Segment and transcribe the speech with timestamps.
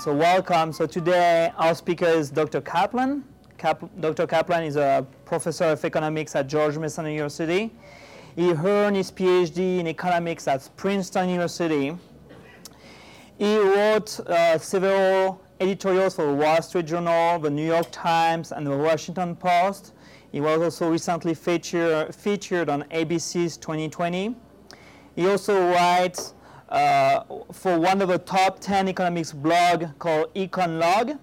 [0.00, 0.72] So welcome.
[0.72, 2.62] So today our speaker is Dr.
[2.62, 3.22] Caplan.
[3.58, 4.26] Kap- Dr.
[4.26, 7.70] Caplan is a professor of economics at George Mason University.
[8.34, 11.94] He earned his PhD in economics at Princeton University.
[13.36, 18.66] He wrote uh, several editorials for the Wall Street Journal, the New York Times, and
[18.66, 19.92] the Washington Post.
[20.32, 24.34] He was also recently feature, featured on ABC's 2020.
[25.14, 26.32] He also writes
[26.70, 31.18] uh, for one of the top 10 economics blog called EconLog.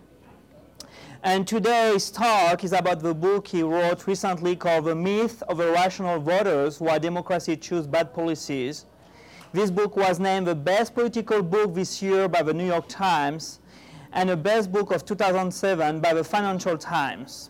[1.23, 6.19] And today's talk is about the book he wrote recently called The Myth of Irrational
[6.19, 8.85] Voters Why Democracy Choose Bad Policies.
[9.53, 13.59] This book was named the best political book this year by the New York Times
[14.11, 17.49] and the best book of 2007 by the Financial Times.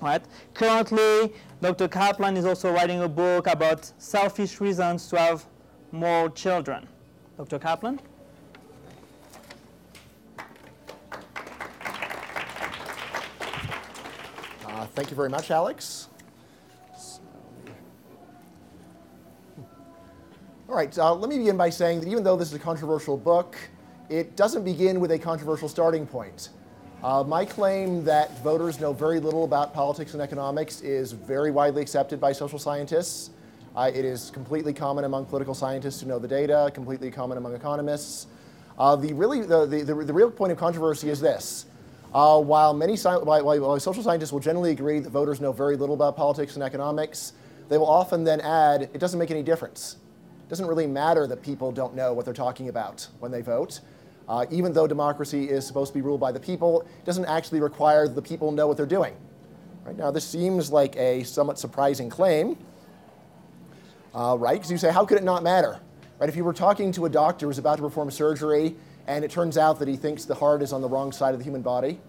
[0.00, 0.22] Right?
[0.54, 1.88] Currently, Dr.
[1.88, 5.46] Caplan is also writing a book about selfish reasons to have
[5.90, 6.86] more children.
[7.36, 7.58] Dr.
[7.58, 7.98] Caplan?
[14.66, 16.08] Uh, thank you very much, Alex.
[20.68, 23.16] All right, uh, let me begin by saying that even though this is a controversial
[23.16, 23.56] book,
[24.08, 26.50] it doesn't begin with a controversial starting point.
[27.02, 31.82] Uh, my claim that voters know very little about politics and economics is very widely
[31.82, 33.30] accepted by social scientists.
[33.76, 37.54] Uh, it is completely common among political scientists who know the data, completely common among
[37.54, 38.26] economists.
[38.78, 41.66] Uh, the, really, the, the, the, real point of controversy is this.
[42.14, 45.76] Uh, while many sci- while, while social scientists will generally agree that voters know very
[45.76, 47.34] little about politics and economics,
[47.68, 49.96] they will often then add, it doesn't make any difference.
[50.46, 53.80] It doesn't really matter that people don't know what they're talking about when they vote.
[54.26, 57.60] Uh, even though democracy is supposed to be ruled by the people, it doesn't actually
[57.60, 59.14] require that the people know what they're doing.
[59.84, 62.56] Right now, this seems like a somewhat surprising claim,
[64.16, 64.54] uh, right?
[64.54, 65.78] Because you say, how could it not matter?
[66.18, 66.28] Right?
[66.28, 68.74] If you were talking to a doctor who's about to perform surgery
[69.06, 71.38] and it turns out that he thinks the heart is on the wrong side of
[71.38, 72.00] the human body,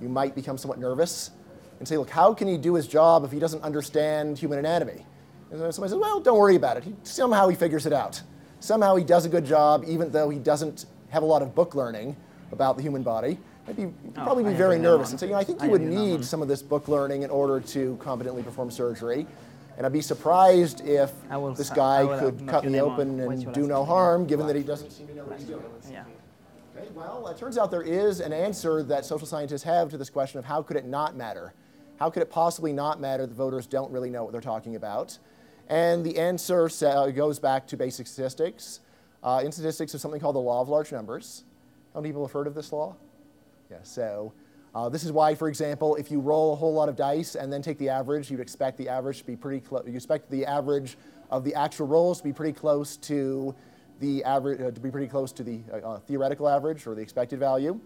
[0.00, 1.32] you might become somewhat nervous
[1.80, 5.04] and say, look, how can he do his job if he doesn't understand human anatomy?
[5.50, 6.84] And somebody says, well, don't worry about it.
[6.84, 8.22] He, somehow he figures it out.
[8.60, 11.74] Somehow he does a good job, even though he doesn't have a lot of book
[11.74, 12.16] learning
[12.52, 13.38] about the human body.
[13.66, 15.82] I'd be, oh, probably be very nervous and say, you know, I think you would
[15.82, 19.26] need some of this book learning in order to competently perform surgery.
[19.80, 21.10] And I'd be surprised if
[21.56, 25.06] this guy could cut me open and do no harm, given that he doesn't seem
[25.06, 25.64] to know what he's doing.
[25.90, 26.04] Yeah.
[26.76, 30.10] Okay, well, it turns out there is an answer that social scientists have to this
[30.10, 31.54] question of how could it not matter?
[31.98, 35.18] How could it possibly not matter that voters don't really know what they're talking about?
[35.70, 36.68] And the answer
[37.14, 38.80] goes back to basic statistics.
[39.22, 41.44] Uh, in statistics, there's something called the law of large numbers.
[41.94, 42.96] How many people have heard of this law?
[43.70, 44.34] Yeah, so
[44.74, 47.52] uh, this is why, for example, if you roll a whole lot of dice and
[47.52, 49.84] then take the average, you'd expect the average to be pretty close.
[49.86, 50.96] You expect the average
[51.30, 53.54] of the actual rolls to be pretty close to
[53.98, 57.02] the average, uh, to be pretty close to the uh, uh theoretical average or the
[57.02, 57.80] expected value.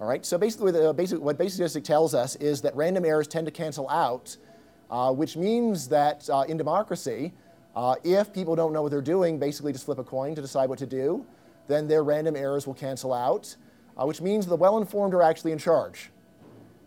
[0.00, 0.26] All right.
[0.26, 3.52] So basically, the, basic, what basic statistics tells us is that random errors tend to
[3.52, 4.36] cancel out,
[4.90, 7.32] uh, which means that uh, in democracy,
[8.02, 10.80] if people don't know what they're doing, basically just flip a coin to decide what
[10.80, 11.24] to do,
[11.68, 13.56] then their random errors will cancel out,
[13.98, 16.10] which means the well-informed are actually in charge.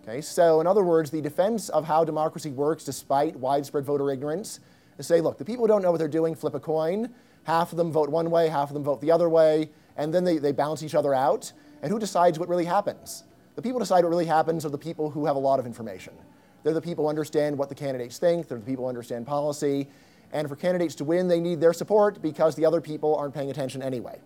[0.07, 4.61] Okay, so in other words, the defense of how democracy works despite widespread voter ignorance
[4.97, 7.09] is say, look, the people who don't know what they're doing flip a coin.
[7.43, 10.23] Half of them vote one way, half of them vote the other way, and then
[10.23, 11.51] they, they balance each other out.
[11.81, 13.25] And who decides what really happens?
[13.55, 16.13] The people decide what really happens are the people who have a lot of information.
[16.63, 19.89] They're the people who understand what the candidates think, they're the people who understand policy.
[20.31, 23.49] And for candidates to win, they need their support because the other people aren't paying
[23.49, 24.19] attention anyway.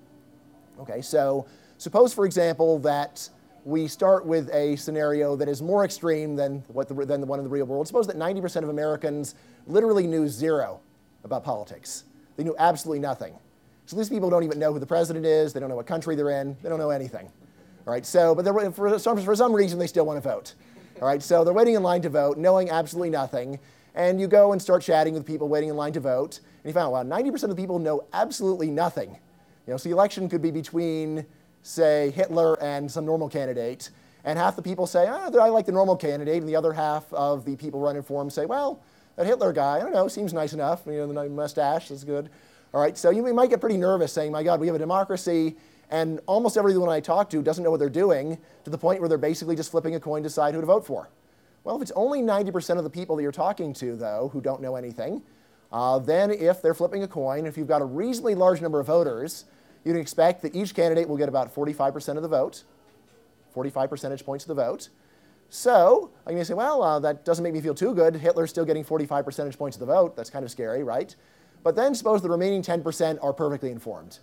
[0.79, 1.47] Okay, so
[1.79, 3.29] suppose, for example, that
[3.63, 7.39] we start with a scenario that is more extreme than, what the, than the one
[7.39, 7.87] in the real world.
[7.87, 9.35] Suppose that 90% of Americans
[9.67, 10.79] literally knew zero
[11.23, 12.05] about politics.
[12.37, 13.35] They knew absolutely nothing.
[13.85, 15.53] So these people don't even know who the president is.
[15.53, 16.55] They don't know what country they're in.
[16.61, 17.29] They don't know anything.
[17.85, 18.05] All right.
[18.05, 20.53] So, but for some, for some reason, they still want to vote.
[21.01, 21.21] All right.
[21.21, 23.59] So they're waiting in line to vote, knowing absolutely nothing.
[23.93, 26.73] And you go and start chatting with people waiting in line to vote, and you
[26.73, 29.09] find out, wow, 90% of the people know absolutely nothing.
[29.67, 31.25] You know, so the election could be between
[31.61, 33.89] say, Hitler and some normal candidate.
[34.23, 36.37] And half the people say, oh, I like the normal candidate.
[36.37, 38.81] And the other half of the people running for him say, well,
[39.15, 40.83] that Hitler guy, I don't know, seems nice enough.
[40.85, 42.29] You know, the mustache is good.
[42.73, 45.57] All right, so you might get pretty nervous saying, my God, we have a democracy,
[45.89, 49.09] and almost everyone I talk to doesn't know what they're doing to the point where
[49.09, 51.09] they're basically just flipping a coin to decide who to vote for.
[51.65, 54.61] Well, if it's only 90% of the people that you're talking to, though, who don't
[54.61, 55.21] know anything,
[55.71, 58.87] uh, then if they're flipping a coin, if you've got a reasonably large number of
[58.87, 59.43] voters,
[59.83, 62.63] you'd expect that each candidate will get about 45% of the vote,
[63.53, 64.89] 45 percentage points of the vote.
[65.49, 68.15] So going to say, well, uh, that doesn't make me feel too good.
[68.15, 70.15] Hitler's still getting 45 percentage points of the vote.
[70.15, 71.13] That's kind of scary, right?
[71.63, 74.19] But then suppose the remaining 10% are perfectly informed.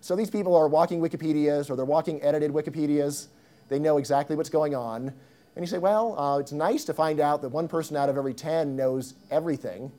[0.00, 3.28] So these people are walking Wikipedias or they're walking edited Wikipedias.
[3.68, 5.12] they know exactly what's going on.
[5.56, 8.18] And you say, well, uh, it's nice to find out that one person out of
[8.18, 9.90] every 10 knows everything.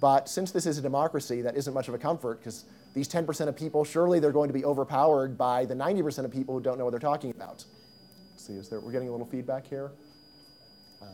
[0.00, 2.64] But since this is a democracy, that isn't much of a comfort because
[2.94, 6.54] these 10% of people, surely they're going to be overpowered by the 90% of people
[6.54, 7.64] who don't know what they're talking about.
[8.32, 9.92] Let's see, is there, we're getting a little feedback here.
[11.00, 11.06] Uh,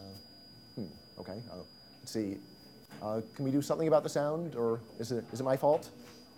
[0.76, 0.86] hmm,
[1.18, 1.42] okay.
[1.50, 1.56] Uh,
[2.00, 2.38] let's see.
[3.02, 5.90] Uh, can we do something about the sound, or is it, is it my fault?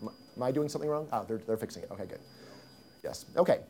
[0.02, 1.08] Am I doing something wrong?
[1.12, 1.90] Oh, they're, they're fixing it.
[1.90, 2.20] Okay, good.
[3.04, 3.26] Yes.
[3.36, 3.60] Okay.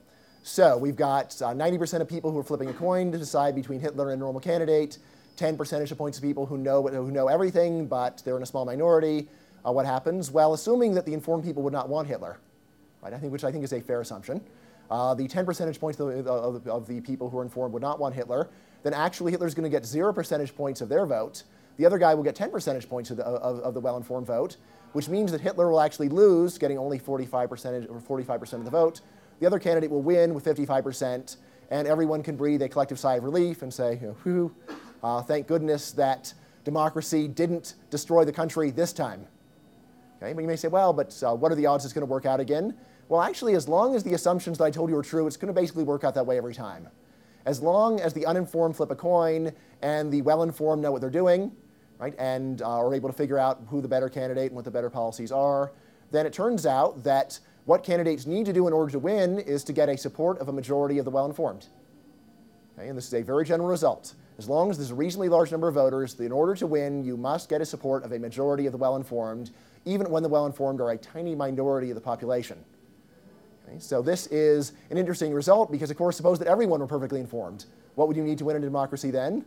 [0.42, 3.80] So we've got 90% uh, of people who are flipping a coin to decide between
[3.80, 4.98] Hitler and a normal candidate,
[5.36, 8.64] 10 percentage points of people who know, who know everything, but they're in a small
[8.64, 9.28] minority.
[9.66, 10.30] Uh, what happens?
[10.30, 12.38] Well, assuming that the informed people would not want Hitler,
[13.02, 13.12] right?
[13.12, 14.40] I think, which I think is a fair assumption.
[14.90, 17.98] Uh, the 10 percentage points of, of, of the people who are informed would not
[17.98, 18.50] want Hitler.
[18.82, 21.44] Then actually Hitler's going to get zero percentage points of their vote.
[21.78, 24.56] The other guy will get 10 percentage points of the, of, of the well-informed vote,
[24.92, 28.64] which means that Hitler will actually lose, getting only 45 percent or 45 percent of
[28.64, 29.00] the vote.
[29.40, 31.36] The other candidate will win with 55 percent,
[31.70, 34.54] and everyone can breathe a collective sigh of relief and say, whew,
[35.02, 36.32] uh, thank goodness that
[36.64, 39.26] democracy didn't destroy the country this time.
[40.22, 42.10] Okay, but you may say, well, but uh, what are the odds it's going to
[42.10, 42.76] work out again?
[43.08, 45.52] Well, actually, as long as the assumptions that I told you are true, it's going
[45.52, 46.88] to basically work out that way every time.
[47.44, 49.52] As long as the uninformed flip a coin
[49.82, 51.50] and the well-informed know what they're doing,
[51.98, 54.70] right, and uh, are able to figure out who the better candidate and what the
[54.70, 55.72] better policies are,
[56.12, 59.64] then it turns out that what candidates need to do in order to win is
[59.64, 61.66] to get a support of a majority of the well-informed.
[62.78, 64.14] Okay, and this is a very general result.
[64.42, 67.16] As long as there's a reasonably large number of voters, in order to win, you
[67.16, 69.52] must get a support of a majority of the well-informed,
[69.84, 72.58] even when the well-informed are a tiny minority of the population.
[73.68, 77.20] Okay, so this is an interesting result because, of course, suppose that everyone were perfectly
[77.20, 77.66] informed.
[77.94, 79.44] What would you need to win in a democracy then?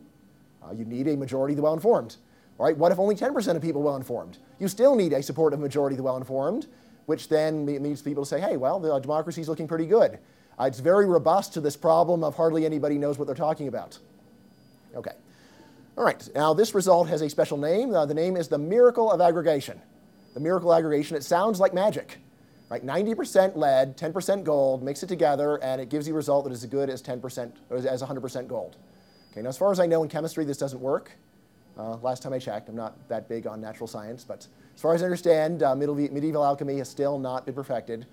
[0.63, 2.15] Uh, you need a majority of the well-informed.
[2.57, 4.37] All right, what if only 10% of people are well-informed?
[4.59, 6.67] You still need a support of a majority of the well-informed,
[7.05, 10.19] which then means people to say, hey, well, the democracy is looking pretty good.
[10.57, 13.99] Uh, it's very robust to this problem of hardly anybody knows what they're talking about.
[14.95, 15.11] Okay.
[15.97, 17.93] All right, now this result has a special name.
[17.93, 19.81] Uh, the name is the miracle of aggregation.
[20.33, 22.17] The miracle of aggregation, it sounds like magic.
[22.69, 26.51] Right, 90% lead, 10% gold, mix it together, and it gives you a result that
[26.51, 28.75] is as good as 10% or as 100% gold.
[29.31, 31.11] Okay, now as far as I know in chemistry, this doesn't work.
[31.77, 34.95] Uh, last time I checked, I'm not that big on natural science, but as far
[34.95, 38.07] as I understand, uh, medieval, medieval, alchemy has still not been perfected.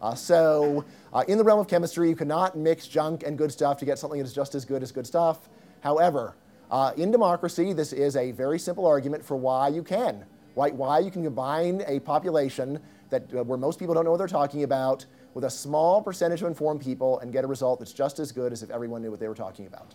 [0.00, 3.78] Uh, so uh, in the realm of chemistry, you cannot mix junk and good stuff
[3.78, 5.48] to get something that is just as good as good stuff.
[5.86, 6.34] However,
[6.68, 10.24] uh, in democracy, this is a very simple argument for why you can.
[10.54, 12.80] Why, you can combine a population
[13.10, 16.42] that, uh, where most people don't know what they're talking about with a small percentage
[16.42, 19.12] of informed people and get a result that's just as good as if everyone knew
[19.12, 19.94] what they were talking about.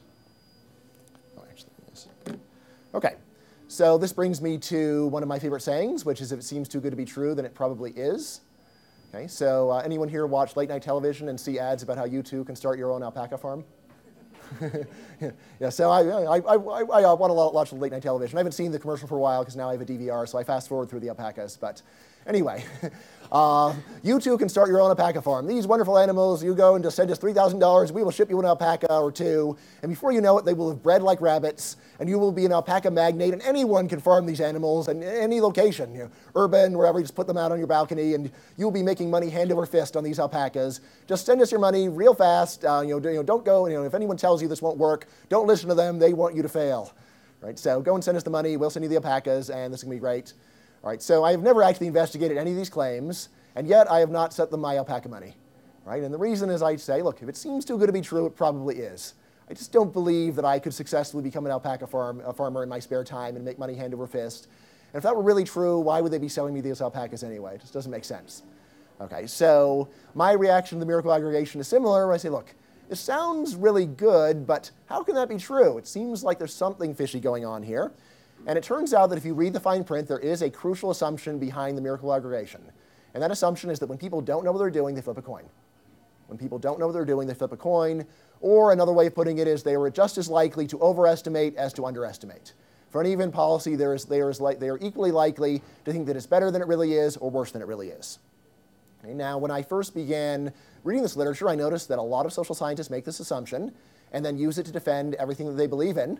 [1.38, 2.08] Oh, actually, yes.
[2.94, 3.16] Okay,
[3.68, 6.70] so this brings me to one of my favorite sayings, which is if it seems
[6.70, 8.40] too good to be true, then it probably is.
[9.14, 12.24] Okay, so uh, anyone here watch late night television and see ads about how you
[12.24, 13.66] too can start your own alpaca farm?
[15.60, 18.38] yeah, so I, I, I, I, uh, want to watch late night television.
[18.38, 20.38] I haven't seen the commercial for a while because now I have a DVR, so
[20.38, 21.58] I fast forward through the alpacas.
[21.58, 21.82] But
[22.28, 22.64] anyway,
[23.32, 23.74] uh,
[24.04, 25.48] you too can start your own alpaca farm.
[25.48, 28.46] These wonderful animals, you go and just send us $3,000, we will ship you an
[28.46, 32.10] alpaca or two, and before you know it, they will have bred like rabbits, and
[32.10, 35.94] you will be an alpaca magnate, and anyone can farm these animals in any location,
[35.94, 38.84] you know, urban, wherever, you just put them out on your balcony, and you'll be
[38.84, 40.82] making money hand over fist on these alpacas.
[41.08, 42.66] Just send us your money real fast.
[42.66, 45.48] Uh, you, know, don't go, you know, if anyone tells you this won't work, don't
[45.48, 46.00] listen to them.
[46.00, 46.94] They want you to fail.
[47.42, 47.58] Right?
[47.58, 48.56] So go and send us the money.
[48.56, 50.34] We'll send you the alpacas, and this is going to be great.
[51.00, 54.34] So I have never actually investigated any of these claims, and yet I have not
[54.34, 55.36] set them my alpaca money.
[55.84, 56.04] Right?
[56.04, 58.28] And the reason is I say, look, if it seems too good to be true,
[58.28, 59.16] it probably is.
[59.50, 62.80] I just don't believe that I could successfully become an alpaca farm, farmer in my
[62.80, 64.48] spare time and make money hand over fist.
[64.94, 67.56] And if that were really true, why would they be selling me these alpacas anyway?
[67.56, 68.44] It just doesn't make sense.
[69.02, 72.14] Okay, so my reaction to the miracle aggregation is similar.
[72.14, 72.54] I say, look,
[72.90, 75.78] it sounds really good, but how can that be true?
[75.78, 77.92] It seems like there's something fishy going on here.
[78.48, 80.92] And it turns out that if you read the fine print, there is a crucial
[80.92, 82.62] assumption behind the miracle aggregation.
[83.14, 85.22] And that assumption is that when people don't know what they're doing, they flip a
[85.22, 85.44] coin.
[86.28, 88.06] When people don't know what they're doing, they flip a coin.
[88.40, 91.74] Or another way of putting it is they are just as likely to overestimate as
[91.74, 92.54] to underestimate.
[92.90, 96.26] For an even policy, there is li- they are equally likely to think that it's
[96.26, 98.20] better than it really is or worse than it really is.
[99.04, 102.34] Okay, now, when I first began reading this literature, I noticed that a lot of
[102.34, 103.74] social scientists make this assumption
[104.12, 106.20] and then use it to defend everything that they believe in.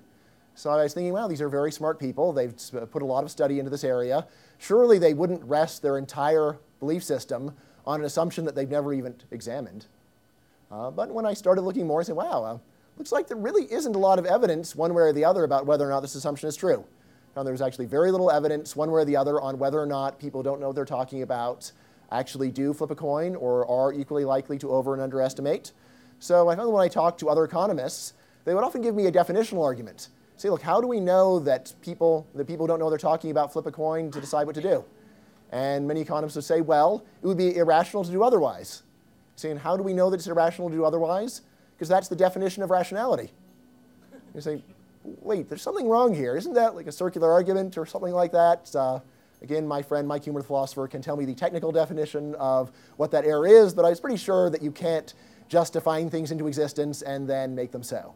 [0.56, 2.34] So I was thinking, wow, these are very smart people.
[2.34, 2.54] They've
[2.92, 4.28] put a lot of study into this area.
[4.58, 7.54] Surely they wouldn't rest their entire belief system
[7.86, 9.88] on an assumption that they've never even examined.
[10.72, 12.58] Uh, but when I started looking more, I said, wow, uh,
[12.98, 15.66] looks like there really isn't a lot of evidence one way or the other about
[15.66, 16.86] whether or not this assumption is true.
[17.36, 20.20] Now, there's actually very little evidence one way or the other on whether or not
[20.20, 21.72] people don't know what they're talking about,
[22.12, 25.72] actually do flip a coin, or are equally likely to over and underestimate.
[26.20, 29.12] So I found when I talked to other economists, they would often give me a
[29.12, 30.10] definitional argument.
[30.42, 33.54] Say, look, how do we know that people, that people don't know they're talking about
[33.54, 34.84] flip a coin to decide what to do?
[35.52, 38.82] And many economists would say, well, it would be irrational to do otherwise.
[39.36, 41.44] Saying, how do we know that it's irrational to do otherwise?
[41.76, 43.30] Because that's the definition of rationality.
[44.34, 44.64] You say,
[45.04, 46.36] wait, there's something wrong here.
[46.36, 48.76] Isn't that like a circular argument or something like that?
[48.76, 49.00] Uh,
[49.44, 53.12] again, my friend Mike Huemer, the philosopher, can tell me the technical definition of what
[53.12, 55.14] that error is, but I was pretty sure that you can't
[55.50, 58.16] just define things into existence and then make them so.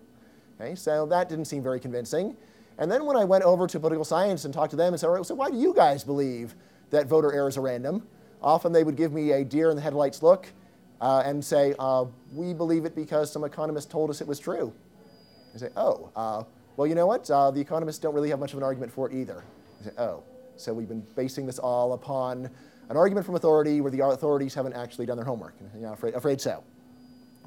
[0.59, 2.35] Okay, so that didn't seem very convincing.
[2.77, 5.07] And then when I went over to political science and talked to them and said,
[5.07, 6.55] all right, so why do you guys believe
[6.89, 8.05] that voter errors are random?
[8.41, 10.47] Often they would give me a deer in the headlights look
[11.01, 14.73] uh, and say, uh, we believe it because some economist told us it was true.
[15.53, 16.43] I say, oh, uh,
[16.75, 17.29] well, you know what?
[17.29, 19.43] Uh, the economists don't really have much of an argument for it either.
[19.81, 20.23] I say, oh,
[20.57, 22.49] so we've been basing this all upon
[22.89, 25.55] an argument from authority where the authorities haven't actually done their homework.
[25.75, 26.63] You know, afraid, afraid so.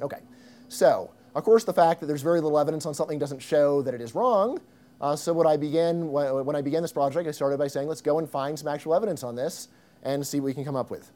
[0.00, 0.20] Okay,
[0.68, 3.94] so of course the fact that there's very little evidence on something doesn't show that
[3.94, 4.60] it is wrong.
[5.00, 8.00] Uh, so what I began, when I began this project, I started by saying, let's
[8.00, 9.68] go and find some actual evidence on this
[10.02, 11.12] and see what we can come up with.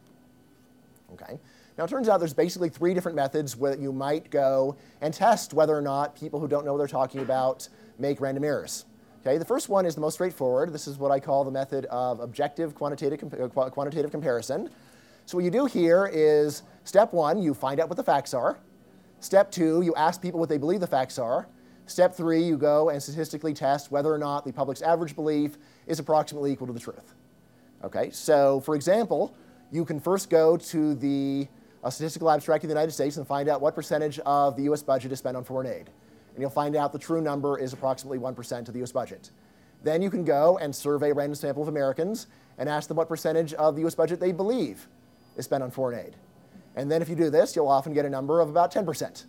[1.14, 1.38] Okay.
[1.76, 5.54] Now, it turns out there's basically three different methods where you might go and test
[5.54, 8.84] whether or not people who don't know what they're talking about make random errors.
[9.22, 10.72] Okay, the first one is the most straightforward.
[10.72, 14.68] This is what I call the method of objective quantitative, uh, quantitative comparison.
[15.26, 18.58] So what you do here is step one, you find out what the facts are.
[19.22, 21.46] Step two, you ask people what they believe the facts are.
[21.86, 26.00] Step three, you go and statistically test whether or not the public's average belief is
[26.00, 27.14] approximately equal to the truth.
[27.84, 29.32] Okay, so for example,
[29.70, 31.46] you can first go to the
[31.84, 34.82] uh, Statistical Abstract of the United States and find out what percentage of the US
[34.82, 35.88] budget is spent on foreign aid.
[36.34, 39.30] And you'll find out the true number is approximately 1% of the US budget.
[39.84, 42.26] Then you can go and survey a random sample of Americans
[42.58, 44.88] and ask them what percentage of the US budget they believe
[45.36, 46.16] is spent on foreign aid.
[46.76, 49.24] And then if you do this, you'll often get a number of about 10%.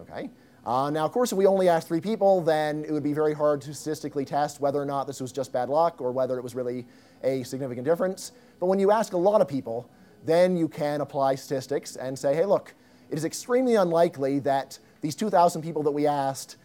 [0.00, 0.30] Okay?
[0.66, 3.34] Uh, now, of course, if we only asked three people, then it would be very
[3.34, 6.42] hard to statistically test whether or not this was just bad luck or whether it
[6.42, 6.86] was really
[7.22, 8.32] a significant difference.
[8.60, 9.88] But when you ask a lot of people,
[10.24, 12.74] then you can apply statistics and say, hey, look,
[13.10, 16.56] it is extremely unlikely that these 2,000 people that we asked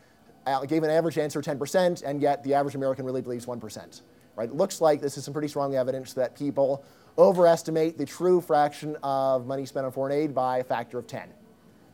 [0.47, 4.01] uh, gave an average answer 10%, and yet the average American really believes 1%.
[4.37, 4.47] Right?
[4.47, 6.85] It looks like this is some pretty strong evidence that people
[7.19, 11.29] overestimate the true fraction of money spent on foreign aid by a factor of 10,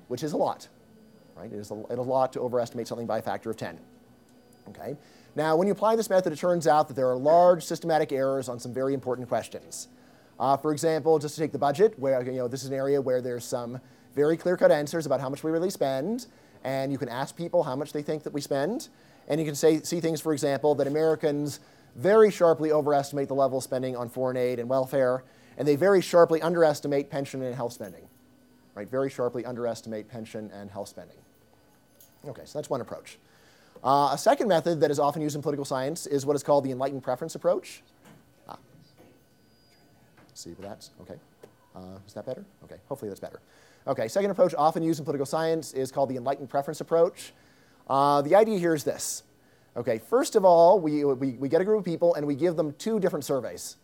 [0.08, 0.68] which is a lot.
[1.36, 1.52] Right?
[1.52, 3.80] It is a, it is a lot to overestimate something by a factor of 10.
[4.70, 4.96] Okay?
[5.36, 8.48] Now, when you apply this method, it turns out that there are large systematic errors
[8.48, 9.90] on some very important questions.
[10.40, 13.02] Uh, for example, just to take the budget, where you know this is an area
[13.02, 13.80] where there's some
[14.16, 16.28] very clear-cut answers about how much we really spend,
[16.64, 18.90] and you can ask people how much they think that we spend,
[19.28, 21.60] and you can say, see things, for example, that Americans
[21.96, 25.24] very sharply overestimate the level of spending on foreign aid and welfare,
[25.58, 28.08] and they very sharply underestimate pension and health spending.
[28.74, 28.90] Right?
[28.90, 31.18] Very sharply underestimate pension and health spending.
[32.28, 33.18] Okay, so that's one approach.
[33.84, 36.64] Uh, a second method that is often used in political science is what is called
[36.64, 37.84] the enlightened preference approach.
[38.50, 38.58] Ah.
[40.34, 41.20] See if that's okay.
[41.76, 42.44] Uh, is that better?
[42.64, 43.40] Okay, hopefully that's better.
[43.88, 47.34] Okay, second approach often used in political science is called the enlightened preference approach.
[47.88, 49.24] Uh, the idea here is this
[49.78, 52.56] Okay, first of all, we, we, we get a group of people and we give
[52.56, 53.76] them two different surveys.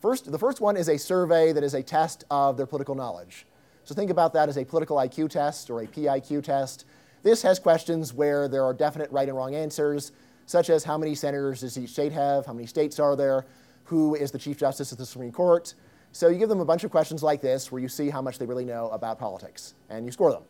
[0.00, 3.46] First, the first one is a survey that is a test of their political knowledge.
[3.84, 6.86] So think about that as a political IQ test or a PIQ test.
[7.22, 10.10] This has questions where there are definite right and wrong answers,
[10.46, 13.46] such as how many senators does each state have, how many states are there,
[13.84, 15.74] who is the Chief Justice of the Supreme Court.
[16.10, 18.38] So you give them a bunch of questions like this where you see how much
[18.38, 20.42] they really know about politics, and you score them.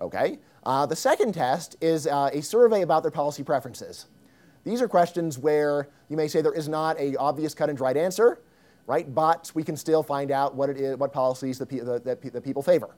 [0.00, 0.38] Okay?
[0.64, 4.06] Uh, the second test is uh, a survey about their policy preferences.
[4.64, 7.96] These are questions where you may say there is not a obvious cut and dried
[7.96, 8.40] answer,
[8.86, 9.14] right?
[9.14, 12.40] But we can still find out what it is, what policies that, the, that the
[12.40, 12.96] people favor.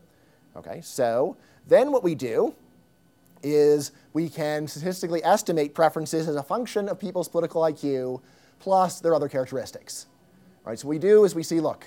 [0.57, 1.37] Okay, so
[1.69, 2.55] then what we do
[3.43, 8.21] is we can statistically estimate preferences as a function of people's political IQ
[8.59, 10.07] plus their other characteristics.
[10.65, 11.87] Right, so what we do is we see, look,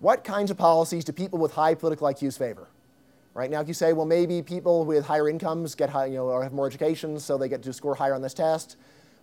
[0.00, 2.68] what kinds of policies do people with high political IQs favor?
[3.34, 6.26] Right now, if you say, well, maybe people with higher incomes get high, you know,
[6.26, 8.76] or have more education, so they get to score higher on this test.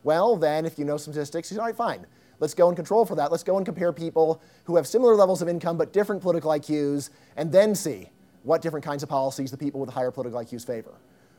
[0.03, 2.05] Well, then, if you know statistics, you say, all right, fine.
[2.41, 3.31] Let's go and control for that.
[3.31, 7.09] Let's go and compare people who have similar levels of income but different political IQs,
[7.37, 8.09] and then see
[8.43, 10.95] what different kinds of policies the people with higher political IQs favor.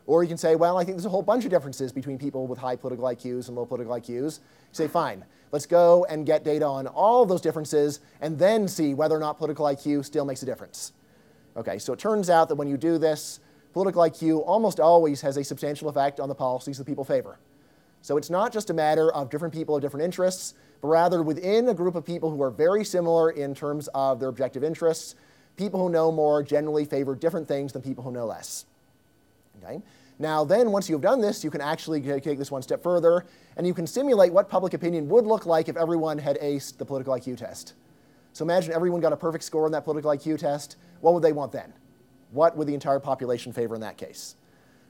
[0.07, 2.47] Or you can say, well, I think there's a whole bunch of differences between people
[2.47, 4.39] with high political IQs and low political IQs.
[4.39, 4.41] You
[4.73, 9.15] say, fine, let's go and get data on all those differences and then see whether
[9.15, 10.93] or not political IQ still makes a difference.
[11.57, 13.41] Okay, so it turns out that when you do this,
[13.73, 17.39] political IQ almost always has a substantial effect on the policies that people favor.
[18.01, 21.69] So it's not just a matter of different people of different interests, but rather within
[21.69, 25.15] a group of people who are very similar in terms of their objective interests,
[25.57, 28.65] people who know more generally favor different things than people who know less.
[29.63, 29.81] Okay?
[30.19, 33.25] Now, then, once you've done this, you can actually take this one step further,
[33.57, 36.85] and you can simulate what public opinion would look like if everyone had aced the
[36.85, 37.75] political IQ test.
[38.33, 40.77] So imagine everyone got a perfect score on that political IQ test.
[41.03, 41.73] What would they want then?
[42.31, 44.37] What would the entire population favor in that case?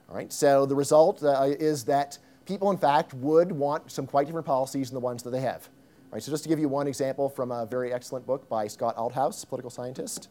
[0.08, 4.26] All right, so the result uh, is that people, in fact, would want some quite
[4.26, 5.68] different policies than the ones that they have.
[6.04, 8.66] All right, so just to give you one example from a very excellent book by
[8.68, 10.28] Scott Althaus, political scientist.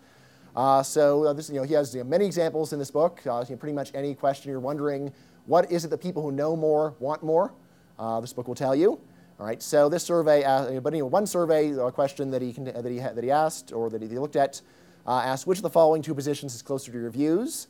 [0.55, 3.19] Uh, so uh, this, you know, he has you know, many examples in this book.
[3.25, 5.11] Uh, you know, pretty much any question you're wondering,
[5.47, 7.53] what is it that people who know more want more?
[7.97, 8.99] Uh, this book will tell you.
[9.39, 9.63] All right.
[9.63, 13.23] So this survey, uh, but anyway, one survey a question that he that he that
[13.23, 14.61] he asked or that he looked at
[15.07, 17.67] asked which of the following two positions is closer to your views.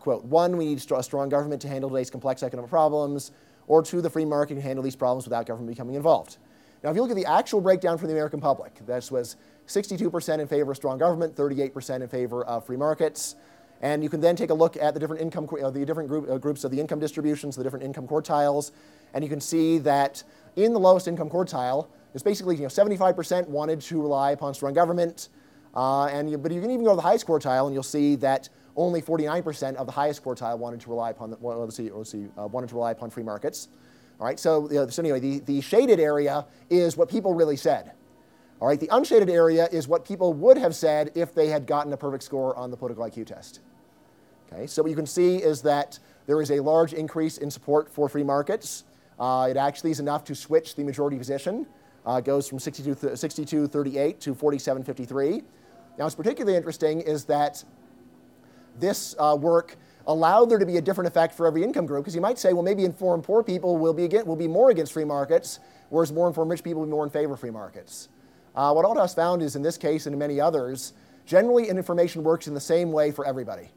[0.00, 3.32] quote: One, we need a strong government to handle today's complex economic problems.
[3.68, 6.36] Or two, the free market can handle these problems without government becoming involved.
[6.82, 9.36] Now, if you look at the actual breakdown for the American public, this was
[9.68, 13.36] 62% in favor of strong government, 38% in favor of free markets.
[13.82, 16.28] And you can then take a look at the different income, uh, the different group,
[16.30, 18.70] uh, groups of the income distributions, the different income quartiles,
[19.14, 20.22] and you can see that
[20.54, 24.72] in the lowest income quartile, it's basically you know 75% wanted to rely upon strong
[24.72, 25.30] government,
[25.74, 28.16] uh, and you, but you can even go to the highest quartile, and you'll see
[28.16, 32.74] that only 49% of the highest quartile wanted to rely upon the, uh, wanted to
[32.74, 33.68] rely upon free markets.
[34.20, 37.92] All right, so, uh, so anyway, the, the shaded area is what people really said.
[38.60, 41.92] All right, the unshaded area is what people would have said if they had gotten
[41.92, 43.60] a perfect score on the political IQ test.
[44.52, 47.90] Okay, so what you can see is that there is a large increase in support
[47.90, 48.84] for free markets.
[49.18, 51.66] Uh, it actually is enough to switch the majority position.
[52.04, 55.42] Uh, goes from 62, 38 to 47.53.
[55.98, 57.62] Now, what's particularly interesting is that
[58.78, 62.14] this uh, work allowed there to be a different effect for every income group, because
[62.14, 64.92] you might say, well, maybe informed poor people will be, against, will be more against
[64.92, 68.08] free markets, whereas more informed rich people will be more in favor of free markets.
[68.54, 72.48] Uh, what Althaus found is in this case and in many others, generally information works
[72.48, 73.68] in the same way for everybody.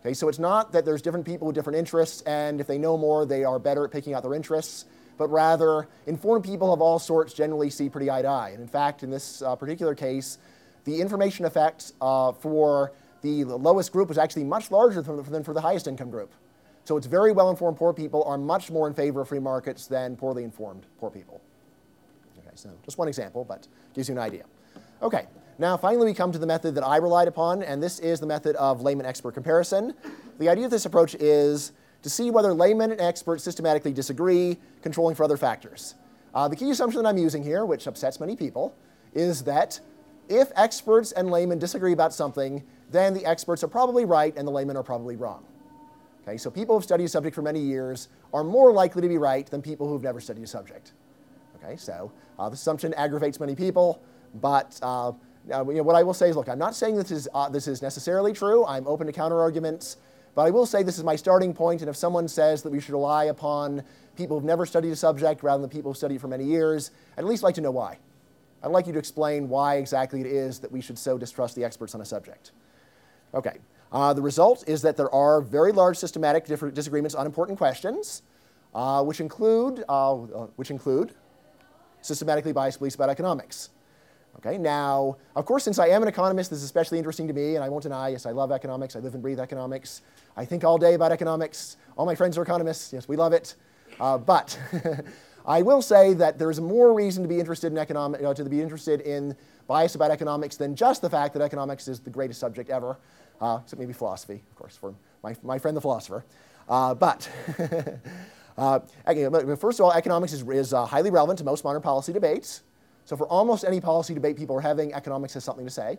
[0.00, 2.96] Okay, so it's not that there's different people with different interests, and if they know
[2.96, 4.86] more, they are better at picking out their interests,
[5.18, 8.50] but rather informed people of all sorts generally see pretty eye to eye.
[8.50, 10.38] And in fact, in this uh, particular case,
[10.84, 15.60] the information effect uh, for the lowest group was actually much larger than for the
[15.60, 16.32] highest income group.
[16.84, 19.86] So it's very well informed poor people are much more in favor of free markets
[19.86, 21.40] than poorly informed poor people.
[22.38, 24.44] Okay, so just one example, but gives you an idea.
[25.02, 25.26] Okay,
[25.58, 28.26] now finally we come to the method that I relied upon, and this is the
[28.26, 29.94] method of layman expert comparison.
[30.38, 35.14] The idea of this approach is to see whether laymen and experts systematically disagree, controlling
[35.14, 35.94] for other factors.
[36.34, 38.74] Uh, the key assumption that I'm using here, which upsets many people,
[39.12, 39.80] is that
[40.30, 44.52] if experts and laymen disagree about something, then the experts are probably right and the
[44.52, 45.44] laymen are probably wrong.
[46.22, 49.18] Okay, so people who've studied a subject for many years are more likely to be
[49.18, 50.92] right than people who've never studied a subject.
[51.56, 54.00] Okay, so uh, this assumption aggravates many people,
[54.40, 55.12] but uh,
[55.46, 57.66] you know, what I will say is, look, I'm not saying this is, uh, this
[57.66, 58.64] is necessarily true.
[58.66, 59.96] I'm open to counterarguments,
[60.34, 62.80] but I will say this is my starting point, and if someone says that we
[62.80, 63.82] should rely upon
[64.16, 67.20] people who've never studied a subject rather than people who've studied for many years, I'd
[67.20, 67.98] at least like to know why.
[68.62, 71.64] I'd like you to explain why exactly it is that we should so distrust the
[71.64, 72.52] experts on a subject.
[73.34, 73.58] Okay.
[73.92, 78.22] Uh, the result is that there are very large systematic disagreements on important questions,
[78.74, 81.12] uh, which, include, uh, uh, which include
[82.02, 83.70] systematically biased beliefs about economics.
[84.36, 87.56] Okay, now, of course, since I am an economist, this is especially interesting to me,
[87.56, 88.94] and I won't deny, yes, I love economics.
[88.94, 90.02] I live and breathe economics.
[90.36, 91.76] I think all day about economics.
[91.98, 92.92] All my friends are economists.
[92.92, 93.56] Yes, we love it.
[93.98, 94.58] Uh, but
[95.46, 98.44] I will say that there's more reason to be interested in economic, you know, to
[98.44, 102.40] be interested in bias about economics than just the fact that economics is the greatest
[102.40, 102.98] subject ever
[103.40, 106.24] uh, except maybe philosophy, of course, for my, my friend the philosopher.
[106.68, 107.28] Uh, but
[108.58, 108.80] uh,
[109.56, 112.62] first of all, economics is, is uh, highly relevant to most modern policy debates.
[113.06, 115.98] So for almost any policy debate people are having, economics has something to say.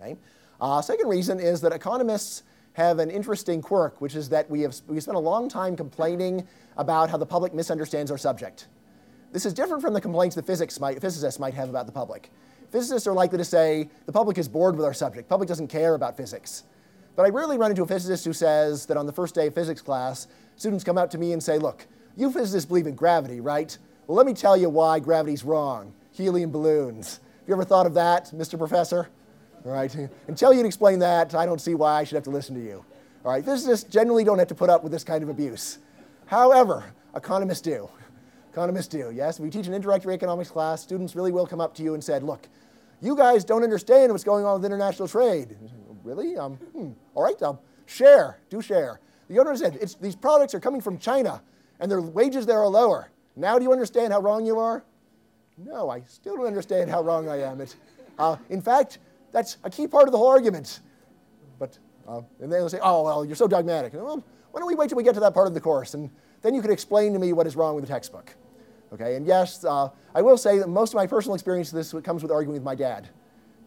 [0.00, 0.16] Okay.
[0.60, 2.42] Uh, second reason is that economists
[2.76, 6.46] have an interesting quirk, which is that we have we spent a long time complaining
[6.76, 8.66] about how the public misunderstands our subject.
[9.32, 12.30] This is different from the complaints that physics might, physicists might have about the public.
[12.70, 15.26] Physicists are likely to say the public is bored with our subject.
[15.26, 16.64] Public doesn't care about physics.
[17.16, 19.54] But I rarely run into a physicist who says that on the first day of
[19.54, 23.40] physics class, students come up to me and say, look, you physicists believe in gravity,
[23.40, 23.76] right?
[24.06, 25.94] Well, let me tell you why gravity's wrong.
[26.12, 27.20] Helium balloons.
[27.40, 28.58] Have you ever thought of that, Mr.
[28.58, 29.08] Professor?
[29.66, 29.92] All right.
[30.28, 32.84] Until you explain that, I don't see why I should have to listen to you.
[33.24, 33.44] All right.
[33.44, 35.78] Physicists generally don't have to put up with this kind of abuse.
[36.26, 36.84] However,
[37.16, 37.88] economists do.
[38.52, 39.38] Economists do, yes.
[39.38, 42.02] If we teach an introductory economics class, students really will come up to you and
[42.02, 42.48] said, look,
[43.02, 45.56] you guys don't understand what's going on with international trade.
[46.04, 46.36] Really?
[46.36, 46.92] Um, hmm.
[47.14, 49.00] All right, um, share, do share.
[49.28, 51.42] You don't understand, it's, these products are coming from China
[51.80, 53.10] and their wages there are lower.
[53.34, 54.84] Now do you understand how wrong you are?
[55.58, 57.60] No, I still don't understand how wrong I am.
[57.60, 57.76] It,
[58.18, 58.98] uh, in fact,
[59.36, 60.80] that's a key part of the whole argument.
[61.58, 63.92] But Uh, and they'll say, oh, well, you're so dogmatic.
[63.92, 66.08] Well, why don't we wait till we get to that part of the course, and
[66.40, 68.34] then you can explain to me what is wrong with the textbook.
[68.92, 72.04] Okay, and yes, uh, I will say that most of my personal experience with this
[72.04, 73.08] comes with arguing with my dad.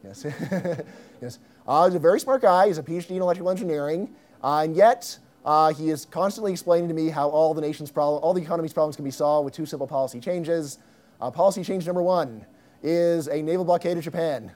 [0.05, 0.25] Yes,
[1.21, 1.39] yes.
[1.67, 2.67] Uh, he's a very smart guy.
[2.67, 6.95] He's a PhD in electrical engineering, uh, and yet uh, he is constantly explaining to
[6.95, 9.65] me how all the nation's problem, all the economy's problems can be solved with two
[9.65, 10.79] simple policy changes.
[11.19, 12.45] Uh, policy change number one
[12.81, 14.51] is a naval blockade of Japan,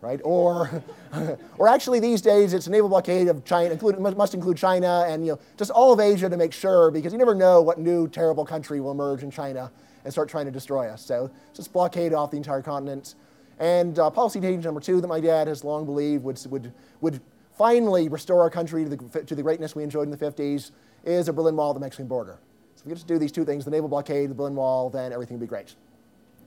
[0.00, 0.20] right?
[0.24, 0.82] Or,
[1.58, 5.32] or actually these days it's a naval blockade of China, must include China and you
[5.32, 8.44] know just all of Asia to make sure because you never know what new terrible
[8.44, 9.70] country will emerge in China
[10.04, 11.04] and start trying to destroy us.
[11.04, 13.14] So just blockade off the entire continent.
[13.58, 17.20] And uh, policy change number two that my dad has long believed would, would, would
[17.56, 20.70] finally restore our country to the, to the greatness we enjoyed in the 50s
[21.04, 22.38] is a Berlin Wall at the Mexican border.
[22.76, 24.90] So if we could just do these two things, the naval blockade, the Berlin Wall,
[24.90, 25.74] then everything would be great.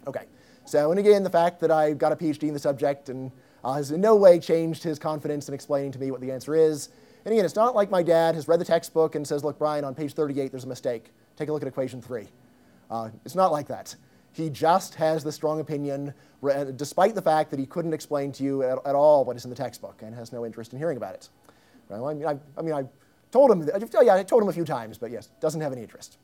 [0.08, 0.26] Okay.
[0.66, 3.32] So, and again, the fact that I got a PhD in the subject and
[3.64, 6.56] uh, has in no way changed his confidence in explaining to me what the answer
[6.56, 6.90] is.
[7.26, 9.84] And again, it's not like my dad has read the textbook and says, look, Bryan,
[9.84, 11.12] on page 38, there's a mistake.
[11.36, 12.28] Take a look at equation three.
[12.90, 13.96] Uh, it's not like that.
[14.34, 16.14] He just has the strong opinion,
[16.76, 19.50] despite the fact that he couldn't explain to you at, at all what is in
[19.50, 21.30] the textbook and has no interest in hearing about it.
[21.90, 22.86] Well, I mean, I, I mean, I
[23.32, 23.70] told him,
[24.02, 26.18] yeah, I told him a few times, but yes, doesn't have any interest.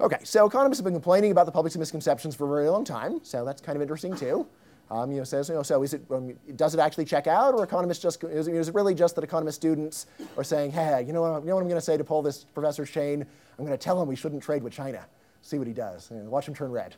[0.00, 3.20] Okay, so economists have been complaining about the public's misconceptions for a very long time,
[3.22, 4.46] so that's kind of interesting too.
[4.90, 7.52] Um, you know, says, you know, so is it, um, does it actually check out,
[7.52, 10.06] or economists just, is it, is it really just that economist students
[10.38, 12.22] are saying, hey, you know what, you know what I'm going to say to pull
[12.22, 13.26] this professor's chain?
[13.58, 15.04] I'm going to tell him we shouldn't trade with China.
[15.42, 16.10] See what he does.
[16.10, 16.96] You know, watch him turn red.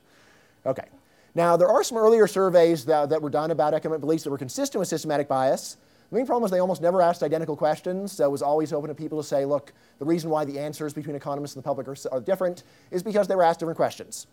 [0.64, 0.86] Okay.
[1.34, 4.38] Now, there are some earlier surveys that, that were done about economic beliefs that were
[4.38, 5.76] consistent with systematic bias.
[6.12, 8.88] The main problem is they almost never asked identical questions, so it was always open
[8.88, 11.88] to people to say, look, the reason why the answers between economists and the public
[11.88, 14.26] are, are different is because they were asked different questions.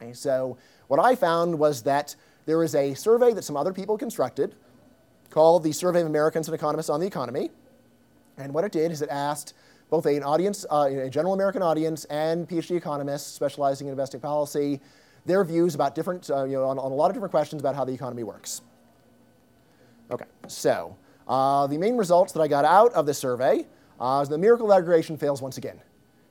[0.00, 0.56] Okay, so
[0.88, 4.54] what I found was that there is a survey that some other people constructed
[5.28, 7.50] called the Survey of Americans and Economists on the Economy.
[8.38, 9.52] And what it did is it asked
[9.90, 14.80] both an audience, uh, a general American audience, and PhD economists specializing in investing policy,
[15.26, 17.74] their views about different, uh, you know, on, on, a lot of different questions about
[17.74, 18.62] how the economy works.
[20.10, 20.96] Okay, so
[21.32, 23.64] uh, the main results that I got out of this survey
[23.98, 25.80] uh, is the miracle of aggregation fails once again.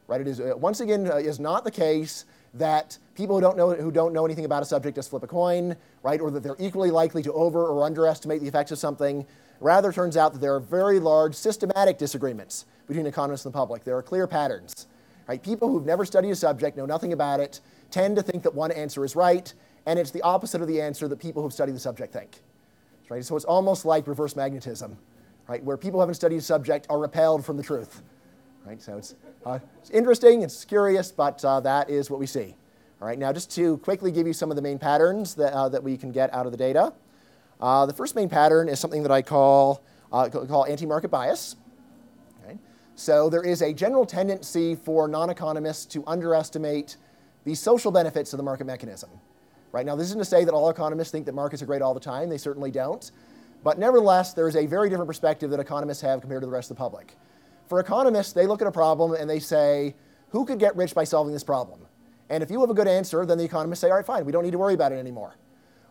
[0.07, 0.21] Right?
[0.21, 3.73] It is uh, once again uh, is not the case that people who don't know
[3.73, 6.21] who don't know anything about a subject just flip a coin, right?
[6.21, 9.25] Or that they're equally likely to over or underestimate the effects of something.
[9.59, 13.83] Rather, turns out that there are very large systematic disagreements between economists and the public.
[13.83, 14.85] There are clear patterns.
[15.27, 15.41] Right?
[15.41, 17.59] People who've never studied a subject, know nothing about it,
[17.89, 19.51] tend to think that one answer is right,
[19.87, 22.41] and it's the opposite of the answer that people who've studied the subject think.
[23.11, 23.25] Right?
[23.25, 24.97] So it's almost like reverse magnetism,
[25.45, 25.61] right?
[25.61, 28.03] where people who haven't studied a subject are repelled from the truth.
[28.65, 28.81] Right?
[28.81, 32.55] So it's, uh, it's interesting, it's curious, but uh, that is what we see.
[33.01, 35.67] All right, now just to quickly give you some of the main patterns that, uh,
[35.67, 36.93] that we can get out of the data.
[37.59, 41.57] Uh, the first main pattern is something that I call, uh, call anti-market bias.
[42.45, 42.57] Okay?
[42.95, 46.95] So there is a general tendency for non-economists to underestimate
[47.43, 49.09] the social benefits of the market mechanism.
[49.71, 51.93] Right now, this isn't to say that all economists think that markets are great all
[51.93, 52.29] the time.
[52.29, 53.09] They certainly don't.
[53.63, 56.71] But nevertheless, there is a very different perspective that economists have compared to the rest
[56.71, 57.15] of the public.
[57.67, 59.95] For economists, they look at a problem and they say,
[60.29, 61.81] who could get rich by solving this problem?
[62.29, 64.31] And if you have a good answer, then the economists say, all right, fine, we
[64.31, 65.35] don't need to worry about it anymore.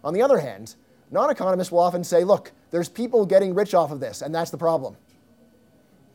[0.03, 0.75] On the other hand,
[1.11, 4.51] non economists will often say, look, there's people getting rich off of this, and that's
[4.51, 4.97] the problem.